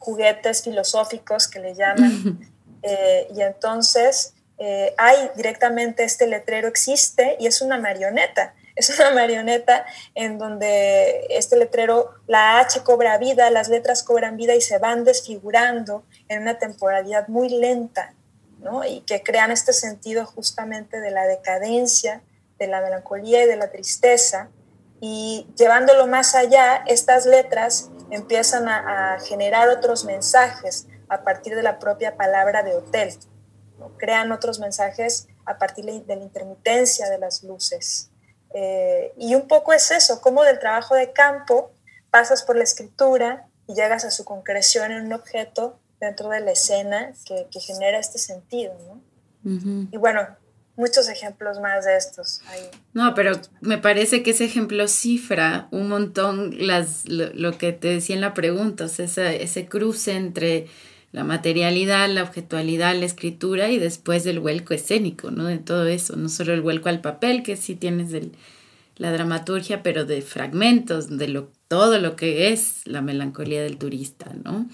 [0.00, 2.50] juguetes filosóficos que le llaman.
[2.82, 8.54] Eh, y entonces eh, hay directamente este letrero existe y es una marioneta.
[8.74, 9.84] Es una marioneta
[10.14, 15.04] en donde este letrero, la H cobra vida, las letras cobran vida y se van
[15.04, 18.14] desfigurando en una temporalidad muy lenta,
[18.60, 18.82] ¿no?
[18.86, 22.22] Y que crean este sentido justamente de la decadencia,
[22.58, 24.48] de la melancolía y de la tristeza.
[25.00, 31.78] Y llevándolo más allá, estas letras empiezan a, generar otros mensajes a partir de la
[31.78, 33.14] propia palabra de hotel.
[33.96, 38.10] Crean otros mensajes a partir de la intermitencia de las luces.
[38.52, 41.70] Eh, y un poco es eso, como del trabajo de campo
[42.10, 46.52] pasas por la escritura y llegas a su concreción en un objeto dentro de la
[46.52, 48.74] escena que, genera este sentido.
[49.44, 50.26] Y bueno,
[50.80, 52.40] muchos ejemplos más de estos.
[52.94, 58.16] No, pero me parece que ese ejemplo cifra un montón las, lo, que te decía
[58.16, 60.66] en la pregunta, o sea, ese, ese, cruce entre
[61.12, 65.44] la materialidad, la objetualidad, la escritura y después el vuelco escénico, ¿no?
[65.44, 68.30] De todo eso, no solo el vuelco al papel, que sí tienes de
[68.96, 74.32] la dramaturgia, pero de fragmentos, de lo, todo lo que es la melancolía del turista,
[74.44, 74.68] ¿no?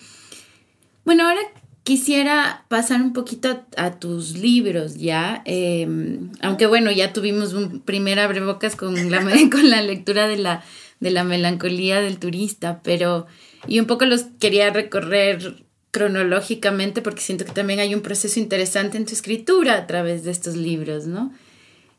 [1.05, 1.41] Bueno, ahora
[1.87, 8.19] Quisiera pasar un poquito a, tus libros ya, em, aunque bueno, ya tuvimos un primer
[8.19, 9.21] abrebocas con la,
[9.53, 10.65] con la lectura de la,
[10.99, 13.29] de la melancolía del turista, pero
[13.69, 18.97] y un poco los quería recorrer cronológicamente porque siento que también hay un proceso interesante
[18.97, 21.33] en tu escritura a través de estos libros, ¿no?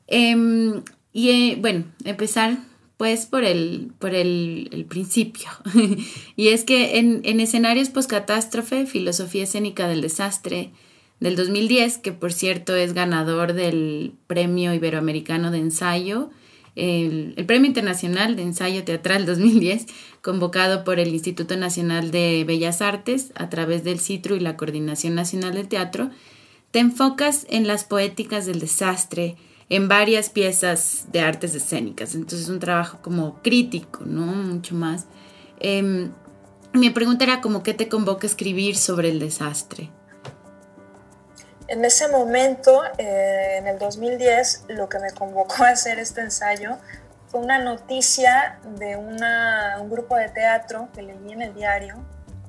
[0.08, 2.58] Em, y eh, bueno, empezar
[2.98, 5.50] pues por el, por el, principio.
[6.36, 10.72] y es que en, en escenarios post-catástrofe, Filosofía escénica del desastre
[11.20, 16.32] del 2010, que por cierto es ganador del Premio Iberoamericano de Ensayo,
[16.78, 19.88] el, Premio Internacional de Ensayo Teatral 2010,
[20.22, 25.16] convocado por el Instituto Nacional de Bellas Artes a través del CITRU y la Coordinación
[25.16, 26.12] Nacional de Teatro,
[26.70, 29.38] te enfocas en las poéticas del desastre,
[29.70, 32.16] en varias piezas de artes escénicas.
[32.16, 34.26] Entonces es un trabajo como crítico, ¿no?
[34.26, 35.06] Mucho más.
[35.60, 36.12] Em,
[36.74, 39.92] mi pregunta era como qué te convoca a escribir sobre el desastre.
[41.68, 46.78] En ese momento, eh, en el 2010, lo que me convocó a hacer este ensayo
[47.28, 51.96] fue una noticia de un grupo de teatro que leí en el diario,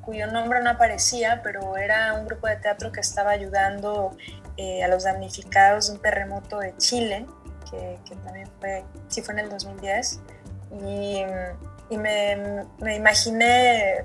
[0.03, 4.17] cuyo nombre no aparecía, pero era un grupo de teatro que estaba ayudando
[4.59, 7.27] eh, a los damnificados de un terremoto de Chile,
[7.71, 10.21] que, también fue, sí fue en el 2010.
[10.85, 11.25] Y,
[11.97, 14.05] me, me imaginé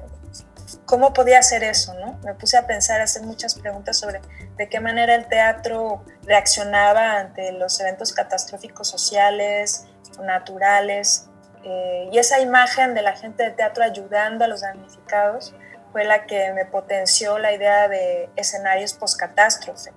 [0.85, 2.17] cómo podía hacer eso, ¿no?
[2.23, 4.21] Me puse a pensar, a hacer muchas preguntas sobre
[4.55, 9.87] de qué manera el teatro reaccionaba ante los eventos catastróficos sociales,
[10.21, 11.27] naturales,
[11.63, 15.53] eh, y esa imagen de la gente de teatro ayudando a los damnificados
[15.91, 19.91] fue la que me potenció la idea de escenarios post-catástrofe.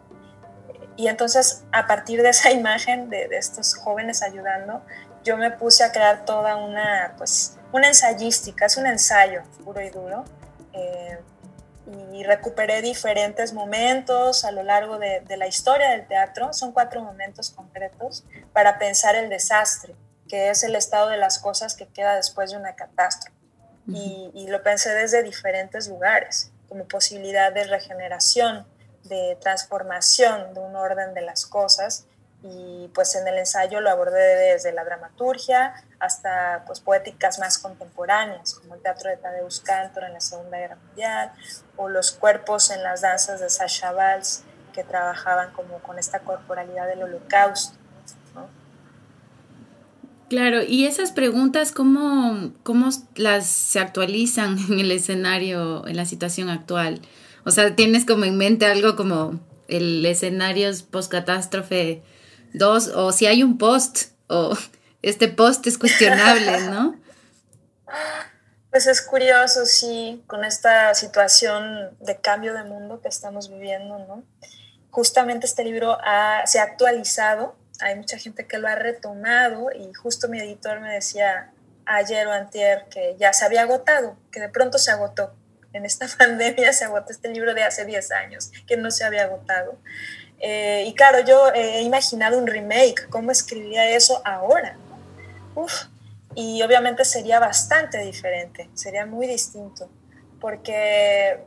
[0.97, 4.83] Y entonces, a partir de esa imagen de, de, estos jóvenes ayudando,
[5.25, 9.91] yo me puse a crear toda una, pues, una ensayística, es un ensayo puro y
[9.91, 10.25] duro,
[10.73, 11.19] eh,
[12.13, 17.51] y recuperé diferentes momentos a lo largo de, la historia del teatro, son cuatro momentos
[17.51, 19.95] concretos, para pensar el desastre,
[20.29, 23.37] que es el estado de las cosas que queda después de una catástrofe.
[23.89, 28.67] y, y, lo pensé desde diferentes lugares, como posibilidad de regeneración,
[29.09, 32.07] de transformación de un orden de las cosas
[32.43, 38.55] y pues en el ensayo lo abordé desde la dramaturgia hasta pues poéticas más contemporáneas,
[38.55, 41.33] como el teatro de Tadeusz Kantor en la Segunda Guerra Mundial,
[41.77, 46.87] o los cuerpos en las danzas de Sasha Valls, que trabajaban como con esta corporalidad
[46.87, 47.77] del holocausto.
[50.29, 56.49] Claro, y esas preguntas, ¿cómo, ¿cómo las se actualizan en el escenario, en la situación
[56.49, 57.01] actual?
[57.47, 62.03] O sea, ¿tienes como en mente algo como el escenario post-catástrofe
[62.53, 64.57] Dos, o si hay un post, o
[65.03, 66.97] este post es cuestionable, ¿no?
[68.69, 74.23] Pues es curioso, sí, con esta situación de cambio de mundo que estamos viviendo, ¿no?
[74.91, 75.97] Justamente este libro
[76.45, 80.93] se ha actualizado, hay mucha gente que lo ha retomado y justo mi editor me
[80.93, 81.53] decía
[81.87, 85.35] ayer o antier que ya se había agotado, que de pronto se agotó.
[85.77, 89.25] En esta pandemia se agotó este libro de hace 10 años, que no se había
[89.25, 89.79] agotado.
[90.39, 94.77] Eh, y claro, yo he imaginado un remake, cómo escribiría eso ahora.
[96.35, 99.89] y obviamente sería bastante diferente, sería muy distinto,
[100.39, 101.41] porque,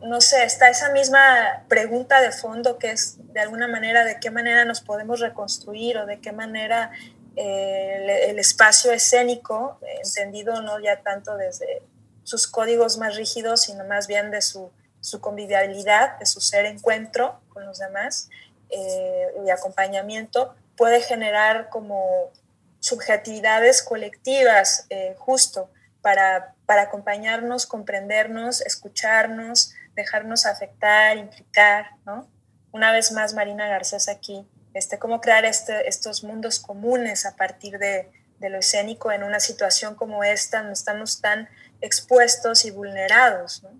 [0.00, 4.30] no sé, está esa misma pregunta de fondo que es de alguna manera de qué
[4.30, 6.90] manera nos podemos reconstruir o de qué manera
[7.36, 11.82] eh, el, espacio escénico, entendido no ya tanto desde
[12.30, 17.40] sus códigos más rígidos, sino más bien de su su convivialidad, de su ser encuentro
[17.48, 18.28] con los demás
[18.68, 22.30] eh, y acompañamiento, puede generar como
[22.80, 25.70] subjetividades colectivas eh, justo
[26.02, 32.28] para, para acompañarnos, comprendernos, escucharnos, dejarnos afectar, implicar, ¿no?
[32.72, 37.78] Una vez más, Marina Garcés aquí, este, cómo crear este, estos mundos comunes a partir
[37.78, 38.08] de,
[38.40, 41.48] de lo escénico en una situación como esta, no estamos tan
[41.80, 43.70] expuestos y vulnerados, ¿no?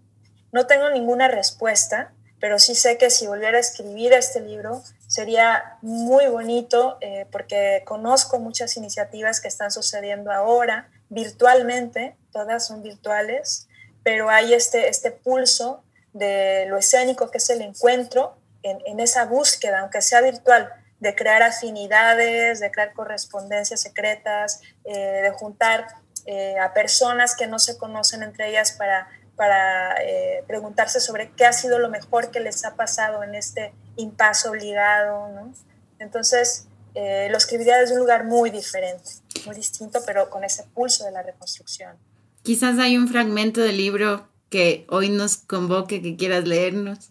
[0.53, 5.79] No tengo ninguna respuesta, pero sí sé que si volviera a escribir este libro sería
[5.83, 13.69] muy bonito eh, porque conozco muchas iniciativas que están sucediendo ahora virtualmente, todas son virtuales,
[14.03, 19.81] pero hay este, este pulso de lo escénico que es el encuentro en, esa búsqueda,
[19.81, 20.71] aunque sea virtual,
[21.01, 25.87] de crear afinidades, de crear correspondencias secretas, eh, de juntar
[26.27, 31.47] eh, a personas que no se conocen entre ellas para para eh, preguntarse sobre qué
[31.47, 35.55] ha sido lo mejor que les ha pasado en este impaso obligado, ¿no?
[35.99, 39.11] Entonces, lo escribiría desde un lugar muy diferente,
[39.47, 41.97] muy distinto, pero con ese pulso de la reconstrucción.
[42.43, 47.11] Quizás hay un fragmento del libro que hoy nos convoque, que quieras leernos.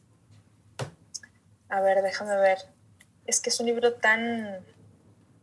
[1.69, 2.59] A ver, déjame ver.
[3.29, 4.65] Es que es un libro tan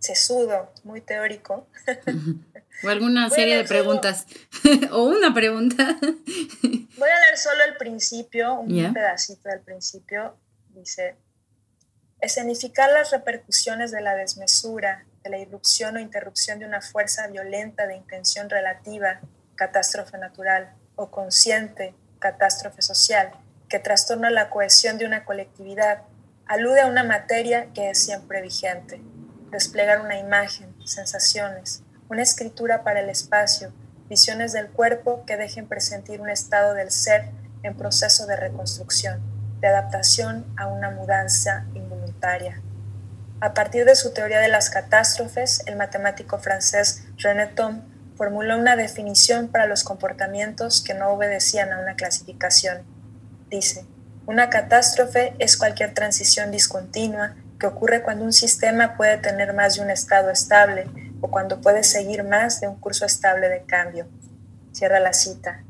[0.01, 1.68] sesudo, muy teórico.
[2.84, 4.26] O alguna serie de preguntas.
[4.93, 5.97] o una pregunta.
[6.03, 10.37] Voy a leer solo el principio, un pedacito del principio.
[10.74, 11.16] Dice,
[12.20, 17.87] escenificar las repercusiones de la desmesura, de la irrupción o interrupción de una fuerza violenta
[17.87, 19.20] de intención relativa,
[19.55, 23.32] catástrofe natural, o consciente, catástrofe social,
[23.70, 26.03] que trastorna la cohesión de una colectividad,
[26.47, 29.01] alude a una materia que es siempre vigente.
[29.51, 33.72] Desplegar una imagen, sensaciones, una escritura para el espacio,
[34.09, 37.30] visiones del cuerpo que dejen presentir un estado del ser
[37.62, 39.20] en proceso de reconstrucción,
[39.61, 42.62] de adaptación a una mudanza involuntaria.
[43.40, 47.82] A partir de su teoría de las catástrofes, el matemático francés René Thom
[48.16, 52.84] formuló una definición para los comportamientos que no obedecían a una clasificación.
[53.51, 53.84] Dice,
[54.27, 59.83] una catástrofe es cualquier transición discontinua que ocurre cuando un sistema puede tener más de
[59.83, 64.09] un estado estable o cuando puede seguir más de un curso estable de cambio.
[64.72, 65.62] Cierra la cita.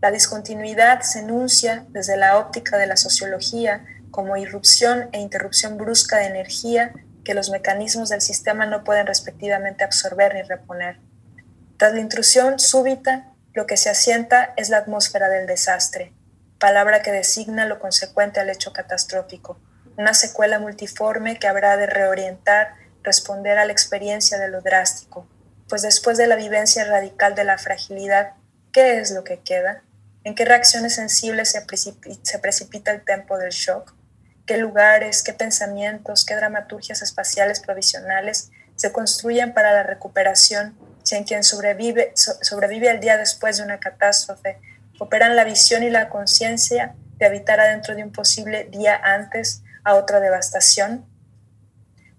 [0.00, 6.16] La discontinuidad se enuncia desde la óptica de la sociología como irrupción e interrupción brusca
[6.16, 6.92] de energía
[7.22, 10.98] que los mecanismos del sistema no pueden respectivamente absorber ni reponer.
[11.76, 16.14] Tras la intrusión súbita, lo que se asienta es la atmósfera del desastre,
[16.60, 19.58] palabra que designa lo consecuente al hecho catastrófico,
[19.96, 25.26] una secuela multiforme que habrá de reorientar, responder a la experiencia de lo drástico,
[25.68, 28.34] pues después de la vivencia radical de la fragilidad,
[28.72, 29.82] ¿qué es lo que queda?
[30.22, 33.94] ¿En qué reacciones sensibles se, precipita el tempo del shock?
[34.46, 41.24] ¿Qué lugares, qué pensamientos, qué dramaturgias espaciales provisionales se construyen para la recuperación si en
[41.24, 44.58] quien sobrevive, sobrevive al día después de una catástrofe
[45.00, 49.94] operan la visión y la conciencia de habitar adentro de un posible día antes a
[49.94, 51.06] otra devastación.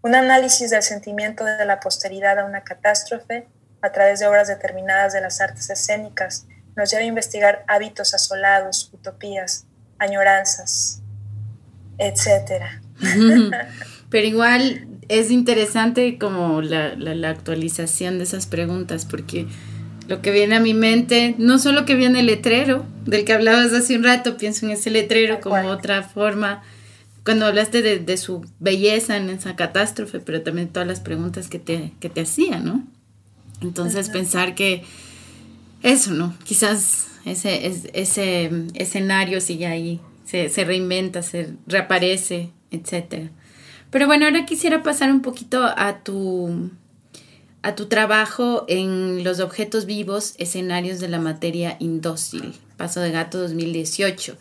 [0.01, 3.47] Un análisis del sentimiento de la posteridad a una catástrofe
[3.83, 8.89] a través de obras determinadas de las artes escénicas nos lleva a investigar hábitos asolados,
[8.93, 9.67] utopías,
[9.99, 11.03] añoranzas,
[11.99, 12.63] etc.
[14.09, 19.47] Pero igual es interesante como la, la, actualización de esas preguntas, porque
[20.11, 23.71] lo que viene a mi mente, no solo que viene el letrero, del que hablabas
[23.71, 26.61] hace un rato, pienso en ese letrero como otra forma
[27.23, 31.93] cuando hablaste de, su belleza en esa catástrofe, pero también todas las preguntas que te,
[32.01, 32.85] que te hacía, ¿no?
[33.61, 34.83] Entonces pensar que
[35.81, 36.35] eso, ¿no?
[36.43, 43.29] Quizás ese, ese escenario sigue ahí, se, se reinventa, se reaparece, etc.
[43.91, 46.69] Pero bueno, ahora quisiera pasar un poquito a tu,
[47.63, 53.39] a tu trabajo en los objetos vivos, escenarios de la materia indócil, Paso de Gato
[53.39, 54.35] 2018.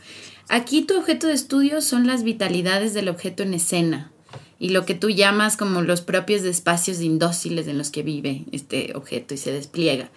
[0.48, 4.10] Aquí tu objeto de estudio son las vitalidades del objeto en escena
[4.58, 8.92] y lo que tú llamas como los propios espacios indóciles en los que vive este
[8.94, 10.10] objeto y se despliega.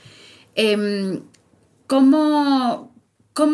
[0.56, 1.22] Em,
[1.88, 2.90] ¿cómo,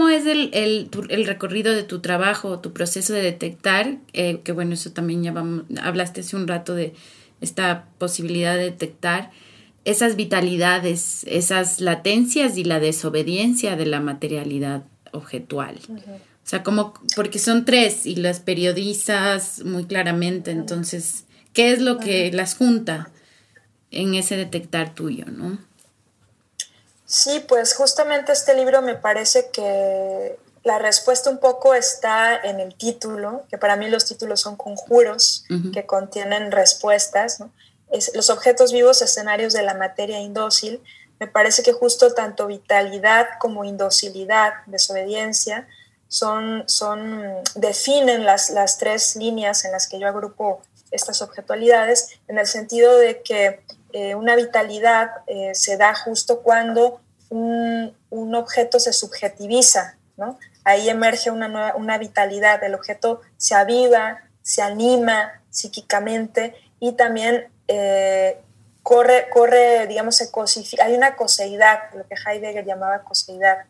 [0.10, 0.90] es el,
[1.26, 3.98] recorrido de tu trabajo, tu proceso de detectar?
[4.14, 5.34] Eh, que bueno, eso también ya
[5.82, 6.94] hablaste hace un rato de
[7.42, 9.32] esta posibilidad de detectar
[9.86, 15.80] esas vitalidades, esas latencias y la desobediencia de la materialidad objetual.
[15.88, 21.98] O sea, como, porque son tres y las periodizas muy claramente, entonces, ¿qué es lo
[22.00, 23.10] que las junta
[23.92, 25.58] en ese detectar tuyo, no?
[27.06, 32.76] Sí, pues justamente este libro me parece que la respuesta un poco está en el
[32.76, 37.52] título, que para mí los títulos son conjuros que contienen respuestas, ¿no?
[37.92, 40.82] Es, los objetos vivos, escenarios de la materia indócil,
[41.20, 45.68] me parece que justo tanto vitalidad como indocilidad, desobediencia,
[46.08, 47.24] son, son,
[47.56, 52.98] definen las, las tres líneas en las que yo agrupo estas objetualidades, en el sentido
[52.98, 53.62] de que
[53.94, 57.00] eh, una vitalidad eh, se da justo cuando
[57.30, 60.40] un, un, objeto se subjetiviza, ¿no?
[60.70, 67.50] Ahí emerge una, nueva, una vitalidad, el objeto se aviva, se anima psíquicamente y también
[67.68, 68.40] eh,
[68.84, 70.30] corre, corre, digamos, se
[70.82, 73.66] hay una coseidad, lo que Heidegger llamaba coseidad,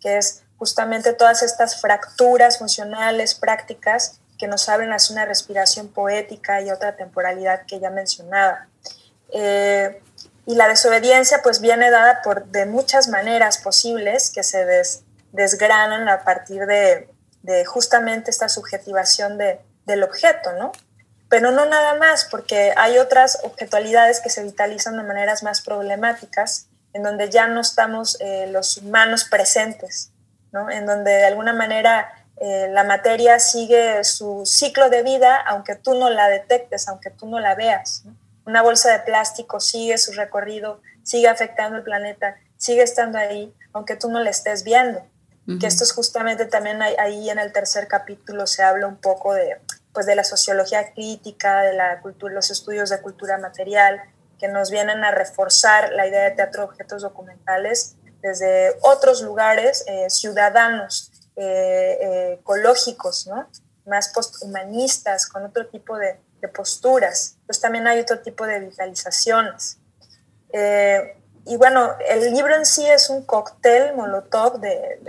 [0.00, 6.60] que es justamente todas estas fracturas funcionales, prácticas, que nos abren hacia una respiración poética
[6.60, 8.66] y otra temporalidad que ya mencionaba.
[9.32, 10.02] Eh,
[10.46, 14.64] y la desobediencia pues viene dada por de muchas maneras posibles que se
[15.32, 17.08] desgranan a partir de,
[17.66, 20.72] justamente esta subjetivación de, del objeto, ¿no?
[21.28, 26.68] Pero no nada más, porque hay otras objetualidades que se vitalizan de maneras más problemáticas,
[26.92, 30.12] en donde ya no estamos eh, los humanos presentes,
[30.70, 35.94] en donde de alguna manera eh, la materia sigue su ciclo de vida aunque tú
[35.94, 38.04] no la detectes, aunque tú no la veas.
[38.44, 43.96] Una bolsa de plástico sigue su recorrido, sigue afectando el planeta, sigue estando ahí, aunque
[43.96, 45.06] tú no la estés viendo.
[45.58, 49.60] Que esto es justamente también ahí en el tercer capítulo se habla un poco de,
[49.92, 54.00] pues de la sociología crítica, de la cultura, los estudios de cultura material,
[54.38, 60.08] que nos vienen a reforzar la idea de teatro objetos documentales desde otros lugares eh,
[60.08, 63.48] ciudadanos, eh, eh, ecológicos, ¿no?
[63.84, 66.18] más posthumanistas, con otro tipo de,
[66.54, 67.36] posturas.
[67.46, 69.78] Pues también hay otro tipo de vitalizaciones.
[71.44, 75.00] Y bueno, el libro en sí es un cóctel molotov de,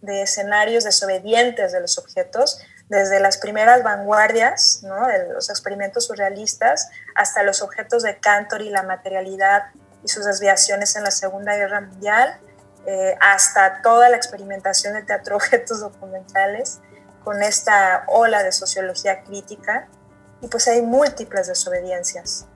[0.00, 5.06] de, escenarios desobedientes de los objetos, desde las primeras vanguardias, ¿no?
[5.06, 9.66] de los experimentos surrealistas, hasta los objetos de Cantor y la materialidad
[10.02, 12.40] y sus desviaciones en la Segunda Guerra Mundial,
[12.86, 16.80] eh, hasta toda la experimentación de teatro objetos documentales
[17.22, 19.86] con esta ola de sociología crítica.
[20.40, 22.46] Y pues hay múltiples desobediencias.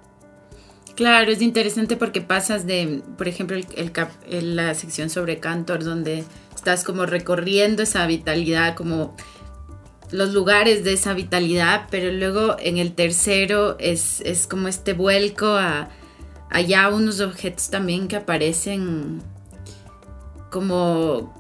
[0.95, 6.25] Claro, es interesante porque pasas de, por ejemplo, el, la sección sobre Cantor, donde
[6.55, 9.17] estás como recorriendo esa vitalidad, como
[10.11, 15.47] los lugares de esa vitalidad, pero luego en el tercero es, es como este vuelco
[15.47, 15.89] a,
[16.51, 19.23] allá unos objetos también que aparecen
[20.51, 21.35] como,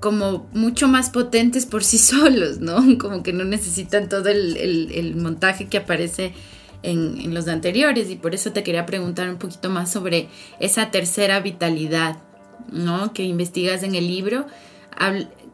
[0.00, 2.98] como mucho más potentes por sí solos, ¿no?
[2.98, 6.34] Como que no necesitan todo el, montaje que aparece
[6.82, 10.28] en, los anteriores y por eso te quería preguntar un poquito más sobre
[10.60, 12.16] esa tercera vitalidad,
[12.70, 13.12] ¿no?
[13.12, 14.46] Que investigas en el libro,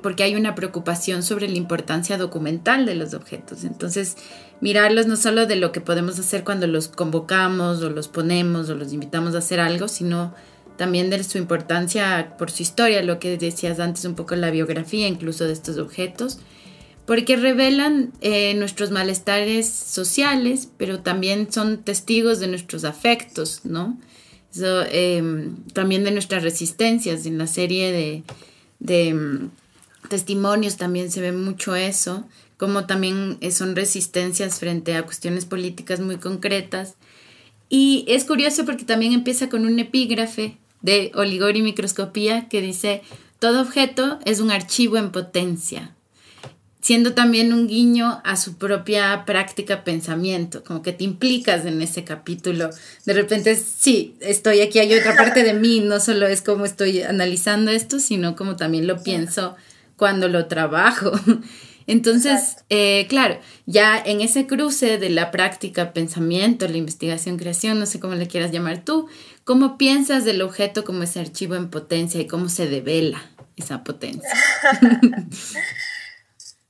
[0.02, 3.64] porque hay una preocupación sobre la importancia documental de los objetos.
[3.64, 4.16] Entonces,
[4.60, 8.74] mirarlos no solo de lo que podemos hacer cuando los convocamos o los ponemos o
[8.74, 10.34] los invitamos a hacer algo, sino
[10.76, 15.08] también de su importancia por su historia, lo que decías antes, un poco la biografía
[15.08, 16.38] incluso de estos objetos,
[17.08, 23.98] porque revelan eh, nuestros malestares sociales, pero también son testigos de nuestros afectos, ¿no?
[24.54, 27.24] Em, también de nuestras resistencias.
[27.24, 29.48] En la serie de, em,
[30.10, 32.28] testimonios también se ve mucho eso,
[32.58, 36.96] como también son resistencias frente a cuestiones políticas muy concretas.
[37.70, 43.00] Y es curioso porque también empieza con un epígrafe de Oligor y Microscopía que dice,
[43.38, 45.94] todo objeto es un archivo en potencia,
[46.88, 52.02] siendo también un guiño a su propia práctica pensamiento, como que te implicas en ese
[52.02, 52.70] capítulo.
[53.04, 57.02] De repente, sí, estoy aquí, hay otra parte de mí, no solo es como estoy
[57.02, 59.54] analizando esto, sino como también lo pienso
[59.96, 61.12] cuando lo trabajo.
[61.86, 67.84] Entonces, eh, claro, ya en ese cruce de la práctica, pensamiento, la investigación, creación, no
[67.84, 69.08] sé cómo le quieras llamar tú,
[69.44, 73.20] ¿cómo piensas del objeto como ese archivo en potencia y cómo se devela
[73.58, 74.30] esa potencia?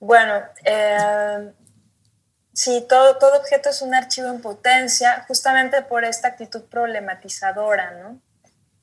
[0.01, 1.53] bueno, eh,
[2.53, 8.21] sí, todo, todo objeto es un archivo en potencia, justamente por esta actitud problematizadora, ¿no?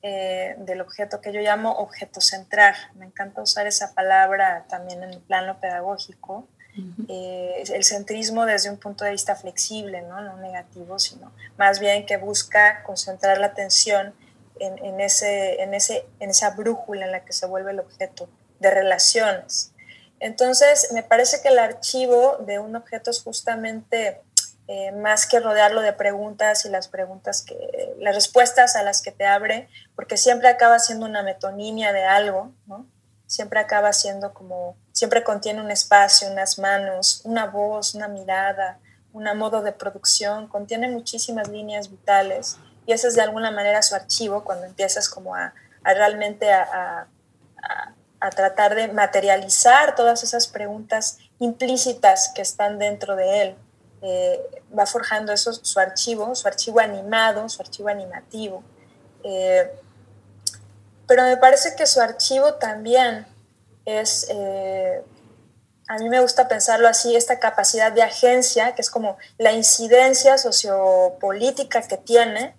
[0.08, 2.74] Eh, del objeto que yo llamo objeto centrar.
[2.94, 6.48] Me encanta usar esa palabra también en el plano pedagógico.
[7.08, 10.20] Eh, el centrismo desde un punto de vista flexible, ¿no?
[10.20, 14.14] no negativo, sino más bien que busca concentrar la atención
[14.60, 18.28] en, ese, en, ese, en esa brújula en la que se vuelve el objeto
[18.60, 19.72] de relaciones.
[20.20, 24.22] Entonces, me parece que el archivo de un objeto es justamente
[24.68, 29.12] eh, más que rodearlo de preguntas y las preguntas que, las respuestas a las que
[29.12, 32.86] te abre, porque siempre acaba siendo una metonimia de algo, ¿no?
[33.26, 38.78] Siempre acaba siendo como, siempre contiene un espacio, unas manos, una voz, una mirada,
[39.12, 43.94] un modo de producción, contiene muchísimas líneas vitales y ese es de alguna manera su
[43.94, 45.54] archivo cuando empiezas como a,
[45.84, 47.06] realmente a,
[47.62, 47.94] a
[48.30, 53.56] tratar de materializar todas esas preguntas implícitas que están dentro de él.
[54.02, 54.40] Eh,
[54.76, 58.62] va forjando eso, su archivo, su archivo animado, su archivo animativo.
[59.24, 59.70] Eh,
[61.06, 63.26] pero me parece que su archivo también
[63.84, 65.02] es, eh,
[65.88, 70.36] a mí me gusta pensarlo así, esta capacidad de agencia, que es como la incidencia
[70.38, 72.56] sociopolítica que tiene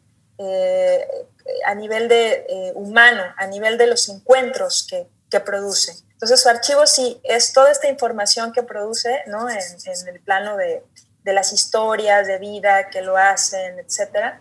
[1.65, 5.93] a nivel de humano, a nivel de los encuentros que, que produce.
[6.13, 9.49] Entonces su archivo sí es toda esta información que produce ¿no?
[9.49, 10.84] en, en el plano de,
[11.28, 14.36] de las historias de vida que lo hacen, etc.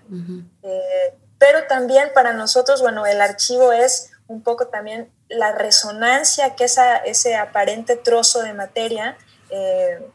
[0.63, 6.63] Eh, pero también para nosotros, bueno, el archivo es un poco también la resonancia que
[6.63, 9.19] esa, ese aparente trozo de materia,
[9.51, 10.09] eh,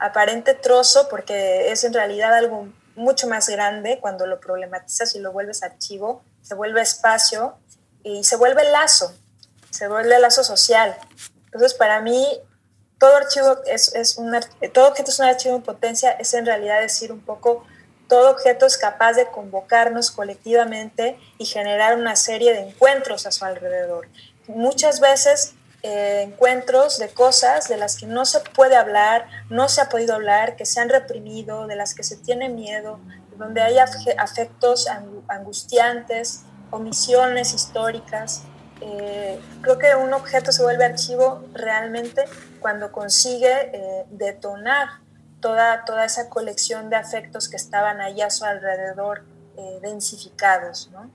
[0.00, 5.30] aparente trozo porque es en realidad algo mucho más grande cuando lo problematizas y lo
[5.30, 7.56] vuelves archivo, se vuelve espacio
[8.02, 9.14] y se vuelve lazo,
[9.76, 10.96] se vuelve lazo social.
[11.46, 12.26] Entonces, para mí,
[12.98, 14.38] todo archivo es, es un,
[14.72, 17.64] todo objeto es un archivo en potencia, es en realidad decir un poco,
[18.08, 23.44] todo objeto es capaz de convocarnos colectivamente y generar una serie de encuentros a su
[23.44, 24.08] alrededor.
[24.46, 29.80] Muchas veces eh, encuentros de cosas de las que no se puede hablar, no se
[29.80, 32.98] ha podido hablar, que se han reprimido, de las que se tiene miedo,
[33.36, 34.88] donde hay afectos
[35.28, 38.42] angustiantes, omisiones históricas.
[38.80, 42.24] Eh, creo que un objeto se vuelve archivo realmente
[42.60, 45.00] cuando consigue eh, detonar
[45.40, 49.24] toda, toda esa colección de afectos que estaban ahí a su alrededor
[49.56, 50.90] eh, densificados.
[50.92, 51.10] ¿no?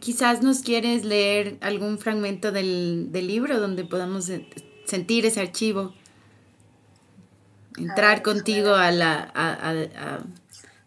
[0.00, 4.28] quizás nos quieres leer algún fragmento del, libro donde podamos
[4.86, 5.94] sentir ese archivo,
[7.78, 10.18] entrar contigo a, la, a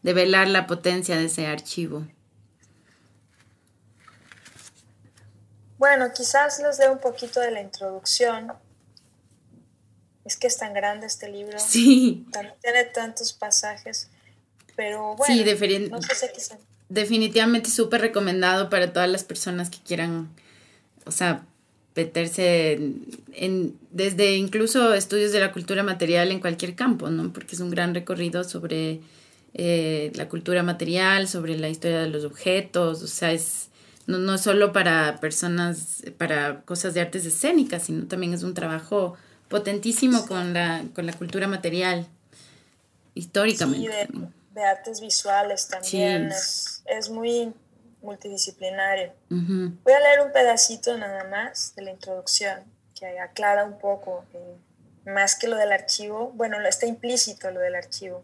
[0.04, 2.06] develar la potencia de ese archivo.
[5.78, 8.54] Bueno, quizás les dé un poquito de la introducción.
[10.24, 11.60] Es que es tan grande este libro.
[11.60, 12.26] Sí.
[12.62, 14.10] tiene tantos pasajes.
[14.76, 16.28] Pero bueno, sí, no sé si
[16.90, 20.30] definitivamente súper recomendado para todas las personas que quieran,
[21.06, 21.46] o sea,
[21.96, 22.74] meterse
[23.34, 27.32] en, desde incluso estudios de la cultura material en cualquier campo, ¿no?
[27.32, 29.00] Porque es un gran recorrido sobre
[29.54, 33.70] eh, la cultura material, sobre la historia de los objetos, o sea, es
[34.08, 39.16] no, no solo para personas, para cosas de artes escénicas, sino también es un trabajo
[39.50, 42.08] potentísimo con la, con la cultura material,
[43.14, 44.08] históricamente.
[44.12, 44.20] Sí,
[44.52, 46.32] de, artes visuales también,
[46.86, 47.54] es, muy
[48.02, 49.14] multidisciplinario.
[49.30, 52.64] Voy a leer un pedacito nada más de la introducción,
[52.98, 57.76] que aclara un poco, eh, más que lo del archivo, bueno, está implícito lo del
[57.76, 58.24] archivo.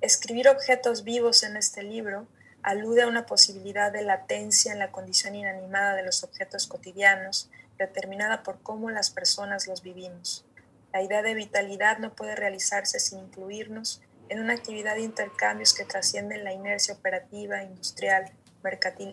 [0.00, 2.26] Escribir objetos vivos en este libro
[2.62, 8.42] alude a una posibilidad de latencia en la condición inanimada de los objetos cotidianos, determinada
[8.42, 10.44] por cómo las personas los vivimos.
[10.92, 15.84] La idea de vitalidad no puede realizarse sin incluirnos en una actividad de intercambios que
[15.84, 18.30] trascienden la inercia operativa, industrial,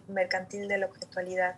[0.07, 1.55] mercantil de la objetualidad.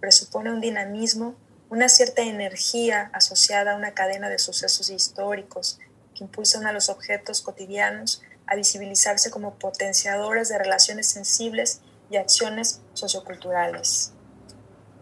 [0.00, 1.34] Presupone un dinamismo,
[1.68, 5.78] una cierta energía asociada a una cadena de sucesos históricos
[6.14, 12.80] que impulsan a los objetos cotidianos a visibilizarse como potenciadores de relaciones sensibles y acciones
[12.92, 14.12] socioculturales.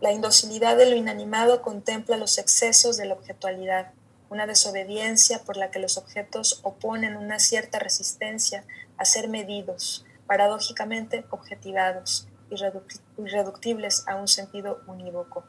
[0.00, 3.92] La indocilidad de lo inanimado contempla los excesos de la objetualidad,
[4.30, 8.64] una desobediencia por la que los objetos oponen una cierta resistencia
[8.96, 12.28] a ser medidos, paradójicamente objetivados,
[13.16, 15.44] irreductibles a un sentido unívoco.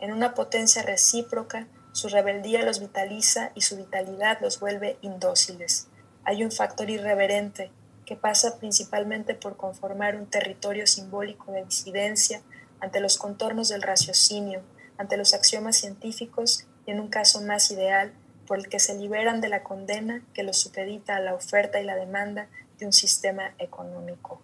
[0.00, 1.66] En una potencia recíproca,
[1.98, 5.88] su rebeldía los vitaliza y su vitalidad los vuelve indóciles,
[6.22, 7.72] hay un factor irreverente
[8.06, 12.40] que pasa principalmente por conformar un territorio simbólico de disidencia
[12.78, 14.62] ante los contornos del raciocinio,
[14.96, 18.12] ante los axiomas científicos y en un caso más ideal,
[18.46, 21.84] por el que se liberan de la condena que los supedita a la oferta y
[21.84, 22.46] la demanda
[22.78, 24.40] de un sistema económico.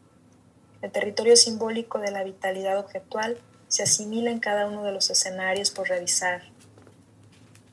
[0.82, 3.38] El territorio simbólico de la vitalidad objetual
[3.68, 6.42] se asimila en cada uno de los escenarios por revisar.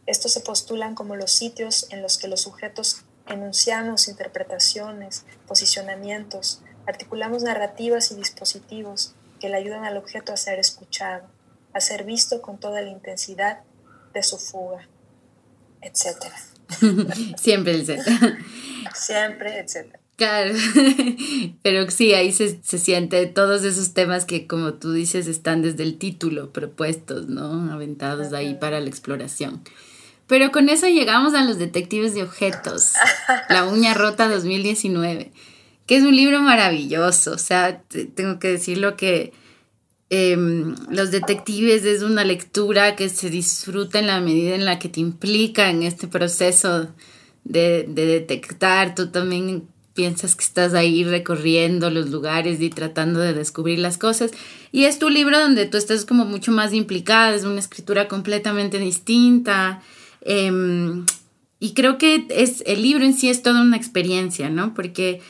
[0.05, 7.43] Estos se postulan como los sitios en los que los sujetos enunciamos interpretaciones, posicionamientos, articulamos
[7.43, 11.27] narrativas y dispositivos que le ayudan al objeto a ser escuchado,
[11.73, 13.61] a ser visto con toda la intensidad
[14.13, 14.87] de su fuga,
[15.81, 16.31] etc.
[17.37, 18.03] Siempre el Z.
[18.93, 19.97] Siempre, etc.
[20.17, 20.53] Claro,
[21.63, 25.81] pero sí, ahí se, se, siente todos esos temas que, como tú dices, están desde
[25.81, 27.71] el título propuestos, ¿no?
[27.71, 29.63] Aventados ahí para la exploración.
[30.31, 32.93] Pero con eso llegamos a Los Detectives de Objetos,
[33.49, 35.33] La Uña Rota 2019,
[35.85, 37.33] que es un libro maravilloso.
[37.33, 37.81] O sea,
[38.15, 39.33] tengo que decirlo que
[40.09, 44.87] em, Los Detectives es una lectura que se disfruta en la medida en la que
[44.87, 46.87] te implica en este proceso
[47.43, 48.95] de, de detectar.
[48.95, 54.31] Tú también piensas que estás ahí recorriendo los lugares y tratando de descubrir las cosas.
[54.71, 58.77] Y es tu libro donde tú estás como mucho más implicada, es una escritura completamente
[58.79, 59.81] distinta.
[60.21, 61.05] Em,
[61.59, 64.73] y creo que es, el libro en sí es toda una experiencia, ¿no?
[64.73, 65.21] Porque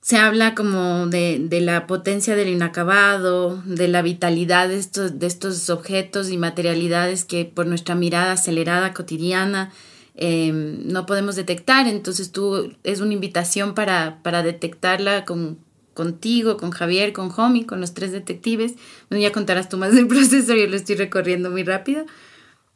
[0.00, 5.70] se habla como de, la potencia del inacabado, de la vitalidad de estos, de estos
[5.70, 9.72] objetos y materialidades que por nuestra mirada acelerada cotidiana
[10.14, 11.88] em, no podemos detectar.
[11.88, 15.58] Entonces tú es una invitación para, para detectarla con,
[15.94, 18.74] contigo, con Javier, con Homie, con los tres detectives.
[19.08, 22.04] Bueno, ya contarás tú más del proceso, yo lo estoy recorriendo muy rápido.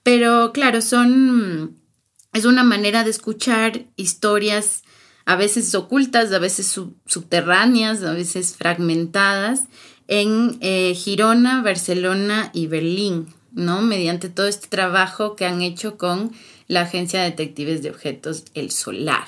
[0.09, 1.77] Pero claro, son,
[2.33, 4.83] es una manera de escuchar historias
[5.27, 9.65] a veces ocultas, a veces subterráneas, a veces fragmentadas
[10.07, 13.83] en eh, Girona, Barcelona y Berlín, ¿no?
[13.83, 16.33] Mediante todo este trabajo que han hecho con
[16.69, 19.27] la agencia de detectives de objetos El Solar.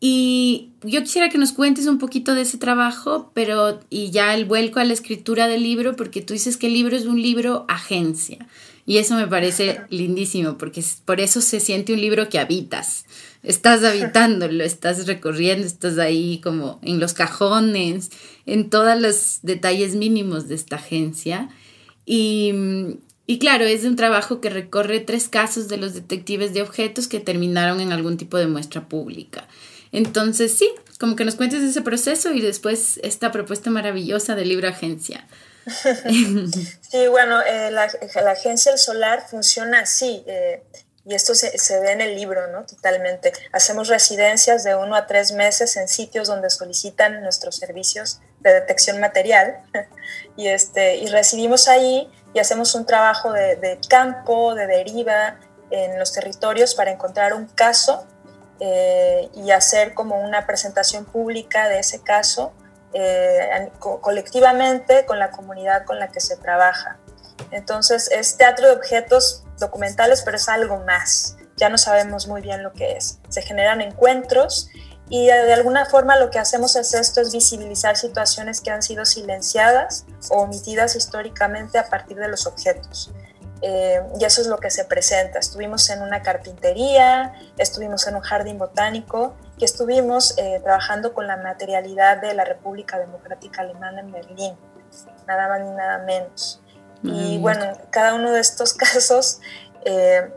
[0.00, 4.44] Y yo quisiera que nos cuentes un poquito de ese trabajo, pero y ya el
[4.44, 7.64] vuelco a la escritura del libro, porque tú dices que el libro es un libro
[7.68, 8.48] agencia.
[8.86, 13.06] Y eso me parece lindísimo, porque por eso se siente un libro que habitas.
[13.42, 18.10] Estás habitándolo, estás recorriendo, estás ahí como en los cajones,
[18.46, 21.50] en todos los detalles mínimos de esta agencia.
[22.06, 22.52] Y,
[23.26, 27.20] y claro, es un trabajo que recorre tres casos de los detectives de objetos que
[27.20, 29.46] terminaron en algún tipo de muestra pública.
[29.92, 30.68] Entonces, sí,
[30.98, 35.26] como que nos cuentes ese proceso y después esta propuesta maravillosa de libro agencia.
[36.90, 37.84] sí, bueno, eh, la,
[38.30, 40.24] agencia El Solar funciona así.
[40.26, 40.62] Eh,
[41.06, 42.64] y esto se, se, ve en el libro, ¿no?
[42.64, 43.32] Totalmente.
[43.52, 49.00] Hacemos residencias de uno a tres meses en sitios donde solicitan nuestros servicios de detección
[49.00, 49.58] material
[50.36, 55.38] y, este, y recibimos ahí y hacemos un trabajo de, campo, de deriva
[55.70, 58.06] en los territorios para encontrar un caso
[58.60, 62.52] eh, y hacer como una presentación pública de ese caso
[62.94, 66.98] eh, colectivamente con la comunidad con la que se trabaja.
[67.50, 71.36] Entonces es teatro de objetos documentales, pero es algo más.
[71.56, 73.18] Ya no sabemos muy bien lo que es.
[73.28, 74.70] Se generan encuentros
[75.08, 79.04] y de alguna forma lo que hacemos es esto, es visibilizar situaciones que han sido
[79.04, 83.12] silenciadas o omitidas históricamente a partir de los objetos.
[83.60, 85.38] Eh, y eso es lo que se presenta.
[85.38, 91.36] Estuvimos en una carpintería, estuvimos en un jardín botánico y estuvimos eh, trabajando con la
[91.36, 94.56] materialidad de la República Democrática Alemana en Berlín,
[95.26, 96.60] nada más ni nada menos.
[97.02, 99.40] Y bueno, cada uno de estos casos,
[99.84, 100.32] eh,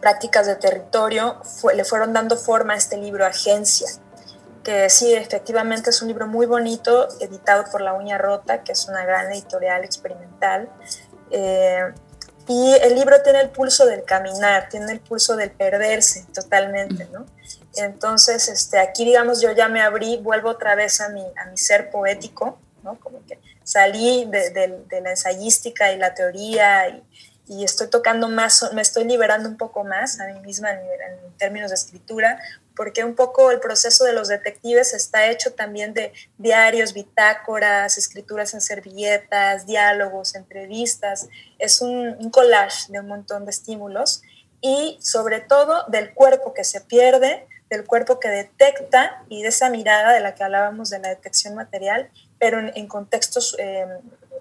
[0.00, 1.40] prácticas de territorio,
[1.74, 3.88] le fueron dando forma a este libro Agencia,
[4.64, 8.88] que sí, efectivamente es un libro muy bonito, editado por La Uña Rota, que es
[8.88, 10.70] una gran editorial experimental.
[12.48, 17.26] Y el libro tiene el pulso del caminar, tiene el pulso del perderse totalmente, ¿no?
[17.76, 21.56] Entonces, este, aquí, digamos, yo ya me abrí, vuelvo otra vez a mi, a mi
[21.56, 22.98] ser poético, ¿no?
[22.98, 27.02] Como que salí de, de, la ensayística y la teoría y,
[27.46, 31.36] y, estoy tocando más, me estoy liberando un poco más a mí misma en, en
[31.36, 32.40] términos de escritura,
[32.78, 38.54] porque un poco el proceso de los detectives está hecho también de diarios, bitácoras, escrituras
[38.54, 41.28] en servilletas, diálogos, entrevistas.
[41.58, 44.22] Es un, collage de un montón de estímulos
[44.60, 49.70] y sobre todo del cuerpo que se pierde, del cuerpo que detecta y de esa
[49.70, 53.88] mirada de la que hablábamos de la detección material, pero en, contextos em,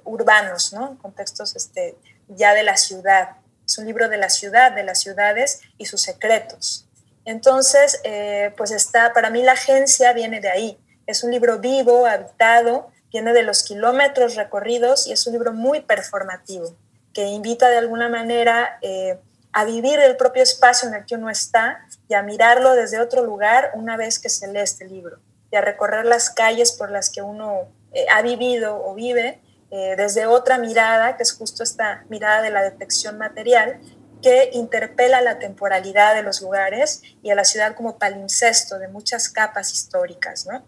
[0.03, 0.89] urbanos, ¿no?
[0.89, 1.95] en contextos este,
[2.27, 3.31] ya de la ciudad.
[3.65, 6.87] Es un libro de la ciudad, de las ciudades y sus secretos.
[7.25, 10.77] Entonces, eh, pues está, para mí la agencia viene de ahí.
[11.05, 15.81] Es un libro vivo, habitado, viene de los kilómetros recorridos y es un libro muy
[15.81, 16.75] performativo,
[17.13, 19.19] que invita de alguna manera eh,
[19.57, 23.23] a vivir el propio espacio en el que uno está y a mirarlo desde otro
[23.23, 25.17] lugar una vez que se lee este libro
[25.51, 30.25] y a recorrer las calles por las que uno eh, ha vivido o vive desde
[30.25, 33.81] otra mirada, que es justo esta mirada de la detección material,
[34.21, 39.29] que interpela la temporalidad de los lugares y a la ciudad como palimpsesto de muchas
[39.29, 40.45] capas históricas.
[40.45, 40.63] ¿no?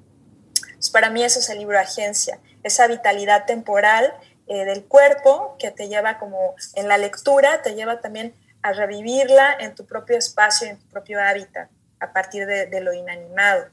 [0.91, 4.13] para mí eso es el libro Agencia, esa vitalidad temporal
[4.47, 9.55] eh, del cuerpo que te lleva como en la lectura, te lleva también a revivirla
[9.59, 13.65] en tu propio espacio, en tu propio hábitat, a partir de, lo inanimado.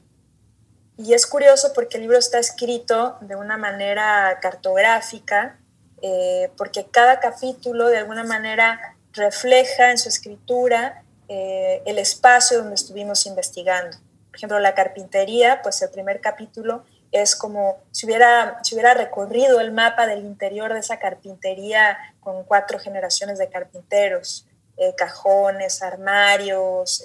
[0.97, 5.59] Y es curioso porque el libro está escrito de una manera cartográfica,
[6.01, 12.75] eh, porque cada capítulo de alguna manera refleja en su escritura eh, el espacio donde
[12.75, 13.97] estuvimos investigando.
[14.29, 19.59] Por ejemplo, la carpintería, pues el primer capítulo es como si hubiera, si hubiera recorrido
[19.59, 24.46] el mapa del interior de esa carpintería con cuatro generaciones de carpinteros,
[24.77, 27.03] eh, cajones, armarios,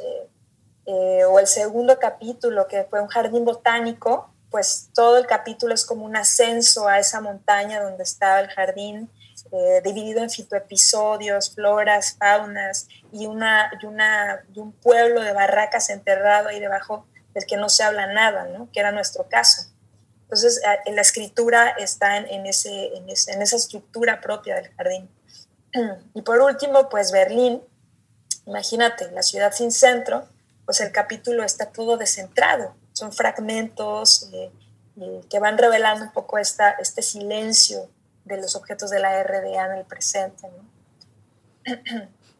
[0.86, 5.86] eh, o el segundo capítulo que fue un jardín botánico, pues todo el capítulo es
[5.86, 9.10] como un ascenso a esa montaña donde estaba el jardín
[9.52, 15.88] eh, dividido en fitoepisodios, floras, faunas y, una, y, una, y un pueblo de barracas
[15.90, 18.68] enterrado ahí debajo del que no se habla nada, ¿no?
[18.72, 19.70] que era nuestro caso.
[20.24, 25.10] Entonces, la escritura está en, ese, en, ese, en esa estructura propia del jardín.
[26.14, 27.62] Y por último, pues Berlín,
[28.46, 30.24] imagínate, la ciudad sin centro,
[30.64, 34.50] pues el capítulo está todo descentrado, son fragmentos eh,
[35.28, 37.88] que van revelando un poco esta, este silencio
[38.24, 40.48] de los objetos de la RDA en el presente.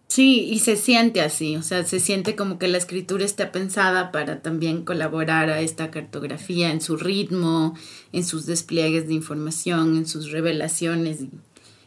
[0.09, 4.12] Sí, y se siente así, o sea, se siente como que la escritura está pensada
[4.12, 7.74] para también colaborar a esta cartografía en su ritmo,
[8.12, 11.20] en sus despliegues de información, en sus revelaciones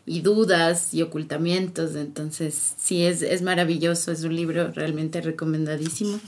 [0.06, 1.96] y, dudas y ocultamientos.
[1.96, 6.20] Entonces, sí, es, es maravilloso, es un libro realmente recomendadísimo.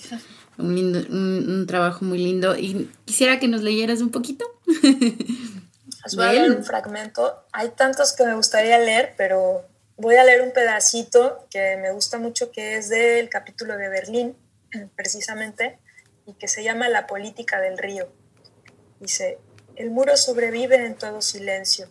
[0.57, 2.57] un, trabajo muy lindo.
[2.57, 4.45] Y quisiera que nos leyeras un poquito.
[6.05, 7.43] Os voy a leer un fragmento.
[7.51, 9.65] Hay tantos que me gustaría leer, pero
[9.97, 14.35] voy a leer un pedacito que me gusta mucho, que es del capítulo de Berlín,
[14.95, 15.79] precisamente,
[16.25, 18.07] y que se llama La política del río.
[18.99, 19.39] Dice,
[19.75, 21.89] el muro sobrevive en todo silencio.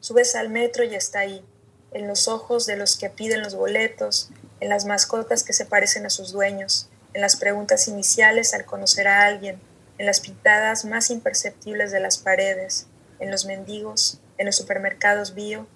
[0.00, 1.44] Subes al metro y está ahí,
[1.92, 4.30] en los ojos de los que piden los boletos,
[4.60, 9.08] en las mascotas que se parecen a sus dueños, en las preguntas iniciales al conocer
[9.08, 9.60] a alguien,
[9.98, 12.86] en las pintadas más imperceptibles de las paredes,
[13.18, 15.66] en los mendigos, en los supermercados bio,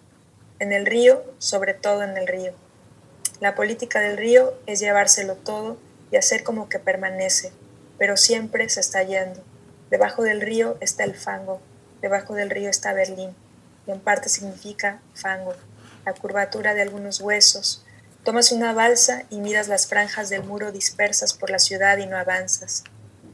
[0.60, 2.54] en el río, sobre todo en el río.
[3.40, 5.78] La política del río es llevárselo todo
[6.12, 7.52] y hacer como que permanece,
[7.98, 9.42] pero siempre se está yendo.
[9.90, 11.60] Debajo del río está el fango,
[12.00, 13.34] debajo del río está Berlín,
[13.86, 15.54] en parte significa fango,
[16.04, 17.84] la curvatura de algunos huesos,
[18.24, 22.16] Tomas una balsa y miras las franjas del muro dispersas por la ciudad y no
[22.16, 22.84] avanzas.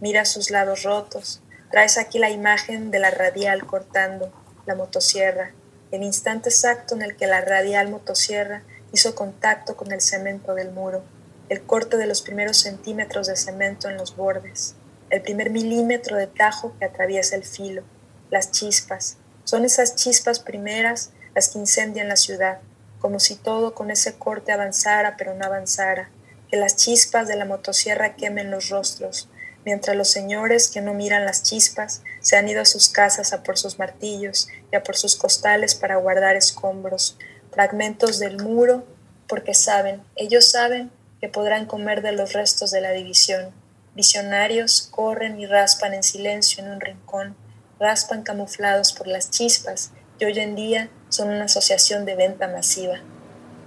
[0.01, 1.43] Miras sus lados rotos.
[1.71, 4.33] Traes aquí la imagen de la radial cortando
[4.65, 5.53] la motosierra,
[5.91, 10.71] el instante exacto en el que la radial motosierra hizo contacto con el cemento del
[10.71, 11.03] muro,
[11.51, 14.75] el corte de los primeros centímetros de cemento en los bordes,
[15.11, 17.83] el primer milímetro de tajo que atraviesa el filo,
[18.31, 19.19] las chispas.
[19.49, 22.59] Son esas chispas primeras las que incendian la ciudad,
[22.99, 26.11] como si todo con ese corte avanzara pero no avanzara,
[26.51, 29.31] que las chispas de la motosierra quemen los rostros,
[29.65, 33.43] mientras los señores que no miran las chispas se han ido a sus casas a
[33.43, 37.17] por sus martillos y a por sus costales para guardar escombros,
[37.51, 38.85] fragmentos del muro,
[39.29, 40.91] porque saben, ellos saben
[41.23, 43.55] que podrán comer de los restos de la división.
[43.95, 47.35] Visionarios corren y raspan en silencio en un rincón,
[47.79, 53.01] raspan camuflados por las chispas y hoy en día son una asociación de venta masiva.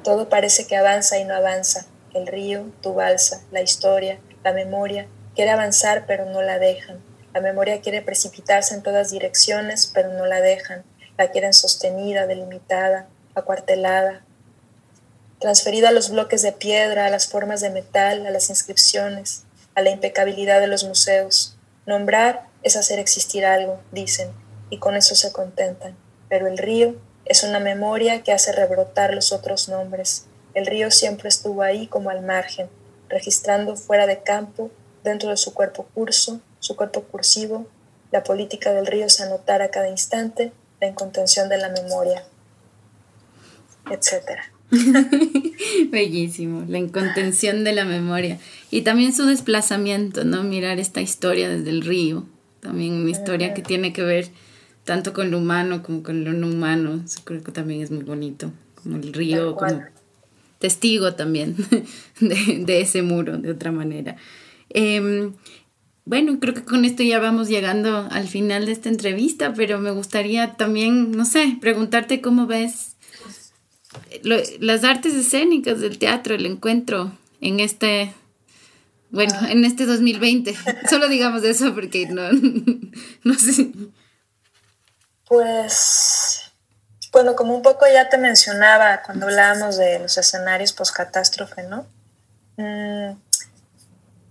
[0.03, 1.85] Todo parece que avanza y no avanza.
[2.13, 7.01] El río, tu balsa, la historia, la memoria, quiere avanzar pero no la dejan.
[7.33, 10.83] La memoria quiere precipitarse en todas direcciones pero no la dejan.
[11.17, 14.23] La quieren sostenida, delimitada, acuartelada,
[15.39, 19.43] transferida a los bloques de piedra, a las formas de metal, a las inscripciones,
[19.75, 21.57] a la impecabilidad de los museos.
[21.85, 24.29] Nombrar es hacer existir algo, dicen,
[24.69, 25.95] y con eso se contentan.
[26.29, 26.95] Pero el río
[27.25, 30.25] es una memoria que hace rebrotar los otros nombres.
[30.53, 32.69] El río siempre estuvo ahí como al margen,
[33.09, 34.71] registrando fuera de campo,
[35.03, 37.67] dentro de su cuerpo curso, su cuerpo cursivo,
[38.11, 42.23] la política del río se anotara a cada instante, la incontención de la memoria,
[43.89, 44.41] etc.
[45.89, 48.39] Bellísimo, la incontención de la memoria.
[48.69, 50.43] Y también su desplazamiento, ¿no?
[50.43, 52.25] Mirar esta historia desde el río,
[52.61, 54.29] también una historia que tiene que ver
[54.83, 57.03] tanto con lo humano como con lo no humano.
[57.23, 59.83] creo que también es muy bonito, como el río, como
[60.59, 61.55] testigo también
[62.19, 64.15] de, ese muro, de otra manera.
[64.69, 65.33] Em,
[66.05, 69.91] bueno, creo que con esto ya vamos llegando al final de esta entrevista, pero me
[69.91, 72.95] gustaría también, no sé, preguntarte cómo ves
[74.23, 78.13] las artes escénicas del teatro, el encuentro en este,
[79.11, 80.55] bueno, en este 2020.
[80.89, 82.31] Solo digamos eso porque no,
[83.23, 83.71] no sé.
[85.27, 86.51] Pues,
[87.11, 91.85] bueno, como un poco ya te mencionaba cuando hablábamos de los escenarios post-catástrofe, ¿no?
[92.57, 93.17] Mm,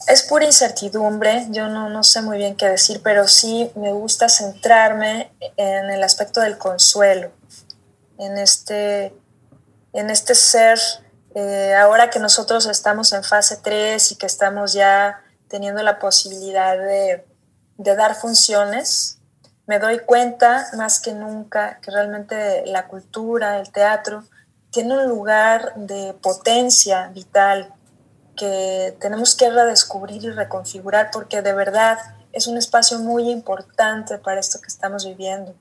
[0.07, 4.29] es pura incertidumbre, yo no, no, sé muy bien qué decir, pero sí me gusta
[4.29, 7.31] centrarme en el aspecto del consuelo,
[8.19, 9.15] en este,
[9.93, 10.79] en este ser,
[11.35, 16.77] eh, ahora que nosotros estamos en fase 3 y que estamos ya teniendo la posibilidad
[16.77, 17.25] de,
[17.77, 19.19] de dar funciones,
[19.67, 24.25] me doy cuenta más que nunca que realmente la cultura, el teatro,
[24.71, 27.73] tiene un lugar de potencia vital
[28.37, 31.99] que tenemos que redescubrir y reconfigurar porque de verdad
[32.33, 35.55] es un espacio muy importante para esto que estamos viviendo.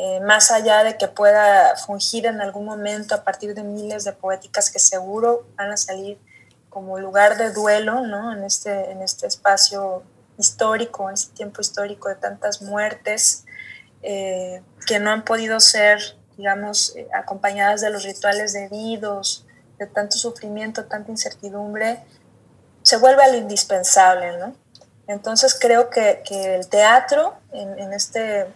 [0.00, 4.12] Eh, más allá de que pueda fungir en algún momento a partir de miles de
[4.12, 6.20] poéticas que seguro van a salir
[6.68, 8.32] como lugar de duelo ¿no?
[8.32, 10.04] en, este, en este espacio
[10.38, 13.44] histórico, en este tiempo histórico de tantas muertes,
[14.02, 15.98] eh, que no han podido ser,
[16.36, 19.46] digamos, eh, acompañadas de los rituales debidos,
[19.80, 22.04] de tanto sufrimiento, tanta incertidumbre,
[22.82, 24.54] se vuelve a lo indispensable, ¿no?
[25.08, 28.46] Entonces creo que, que el teatro, en, en, este,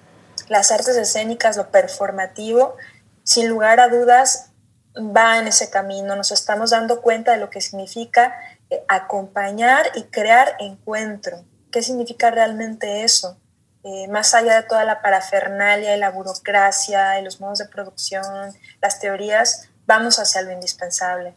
[0.48, 2.76] las artes escénicas, lo performativo,
[3.24, 4.50] sin lugar a dudas,
[4.96, 6.16] va en ese camino.
[6.16, 8.34] Nos estamos dando cuenta de lo que significa
[8.70, 11.44] eh, acompañar y crear encuentro.
[11.70, 13.38] ¿Qué significa realmente eso?
[13.84, 18.54] Eh, más allá de toda la parafernalia y la burocracia y los modos de producción,
[18.80, 21.34] las teorías, vamos hacia lo indispensable.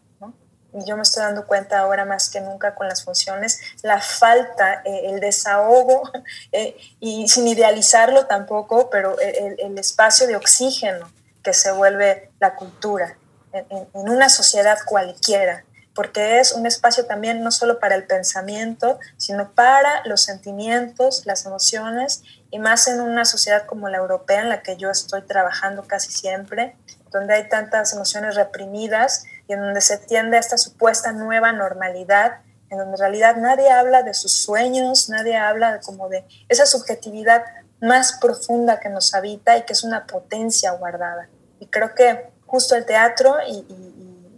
[0.84, 5.04] Yo me estoy dando cuenta ahora más que nunca con las funciones, la falta, eh,
[5.06, 6.12] el desahogo,
[6.52, 11.12] eh, y sin idealizarlo tampoco, pero el, espacio de oxígeno
[11.44, 13.18] que se vuelve la cultura
[13.54, 15.64] en, una sociedad cualquiera,
[15.94, 21.46] porque es un espacio también no solo para el pensamiento, sino para los sentimientos, las
[21.46, 25.84] emociones, y más en una sociedad como la europea en la que yo estoy trabajando
[25.84, 26.76] casi siempre,
[27.16, 32.40] donde hay tantas emociones reprimidas y en donde se tiende a esta supuesta nueva normalidad,
[32.70, 36.66] en donde en realidad nadie habla de sus sueños, nadie habla de como de esa
[36.66, 37.44] subjetividad
[37.80, 41.30] más profunda que nos habita y que es una potencia guardada.
[41.60, 43.66] Y creo que justo el teatro y,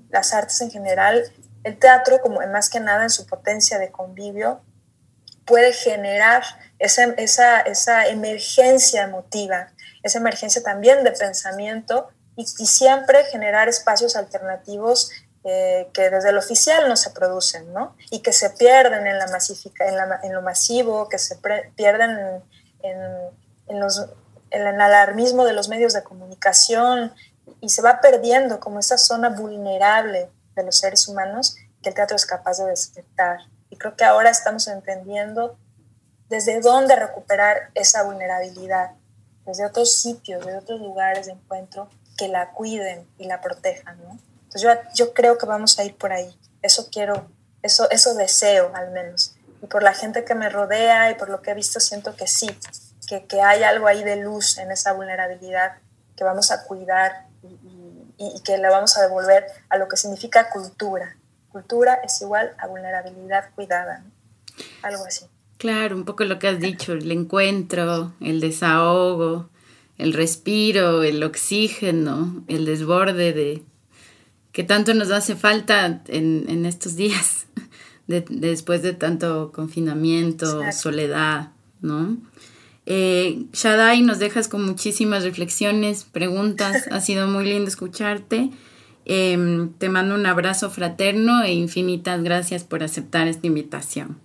[0.09, 1.21] las artes en general,
[1.63, 4.61] el teatro como más que nada en su potencia de convivio,
[5.45, 6.43] puede generar
[6.79, 9.73] esa, esa, esa emergencia emotiva,
[10.03, 15.11] esa emergencia también de pensamiento y, siempre generar espacios alternativos
[15.43, 17.95] eh, que desde el oficial no se producen, ¿no?
[18.11, 21.37] Y que se pierden en, la masifica, en, la, en lo masivo, que se
[21.75, 22.11] pierden
[22.81, 23.03] en,
[23.67, 24.05] en, los,
[24.51, 27.11] en el alarmismo de los medios de comunicación
[27.59, 32.15] y se va perdiendo como esa zona vulnerable de los seres humanos que el teatro
[32.15, 33.39] es capaz de despertar.
[33.71, 35.57] Y creo que ahora estamos entendiendo
[36.29, 38.91] desde dónde recuperar esa vulnerabilidad,
[39.45, 44.17] desde otros sitios, desde otros lugares de encuentro que la cuiden y la protejan, ¿no?
[44.43, 46.35] Entonces yo, yo creo que vamos a ir por ahí.
[46.61, 47.27] Eso quiero,
[47.61, 49.35] eso, eso deseo al menos.
[49.61, 52.27] Y por la gente que me rodea y por lo que he visto, siento que
[52.27, 52.49] sí,
[53.07, 55.77] que, que hay algo ahí de luz en esa vulnerabilidad
[56.15, 57.27] que vamos a cuidar
[58.17, 61.15] y, que le vamos a devolver a lo que significa cultura.
[61.51, 64.03] Cultura es igual a vulnerabilidad cuidada,
[64.81, 65.25] algo así.
[65.57, 69.49] Claro, un poco lo que has dicho, el encuentro, el desahogo,
[69.97, 73.63] el respiro, el oxígeno, el desborde de
[74.51, 77.45] que tanto nos hace falta en, estos días,
[78.07, 82.17] después de tanto confinamiento, soledad, ¿no?
[82.89, 88.49] Eh, Shadai, nos dejas con muchísimas reflexiones, preguntas, ha sido muy lindo escucharte.
[89.05, 94.17] Em, te mando un abrazo fraterno e infinitas gracias por aceptar esta invitación.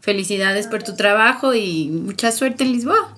[0.00, 3.14] Felicidades por tu trabajo y mucha suerte en Lisboa.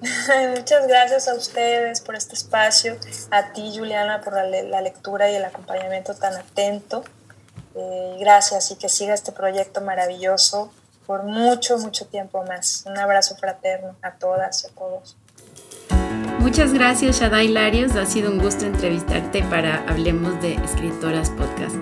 [0.56, 2.96] Muchas gracias a ustedes por este espacio,
[3.30, 7.04] a ti Juliana por la, lectura y el acompañamiento tan atento.
[7.74, 10.72] Eh, gracias y que siga este proyecto maravilloso
[11.06, 12.84] por mucho, mucho tiempo más.
[12.86, 15.18] Un abrazo fraterno a todas y a todos.
[16.38, 21.74] Muchas gracias Shadai Larios, ha sido un gusto entrevistarte para Hablemos de Escritoras Podcast.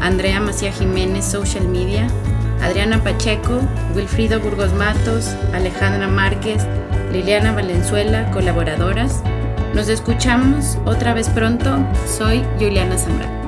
[0.00, 2.08] Andrea Macía Jiménez Social Media,
[2.60, 3.60] Adriana Pacheco,
[3.94, 6.66] Wilfrido Burgos Matos, Alejandra Márquez,
[7.12, 9.22] Liliana Valenzuela, colaboradoras.
[9.74, 11.78] Nos escuchamos otra vez pronto.
[12.06, 13.45] Soy Juliana Zambrano.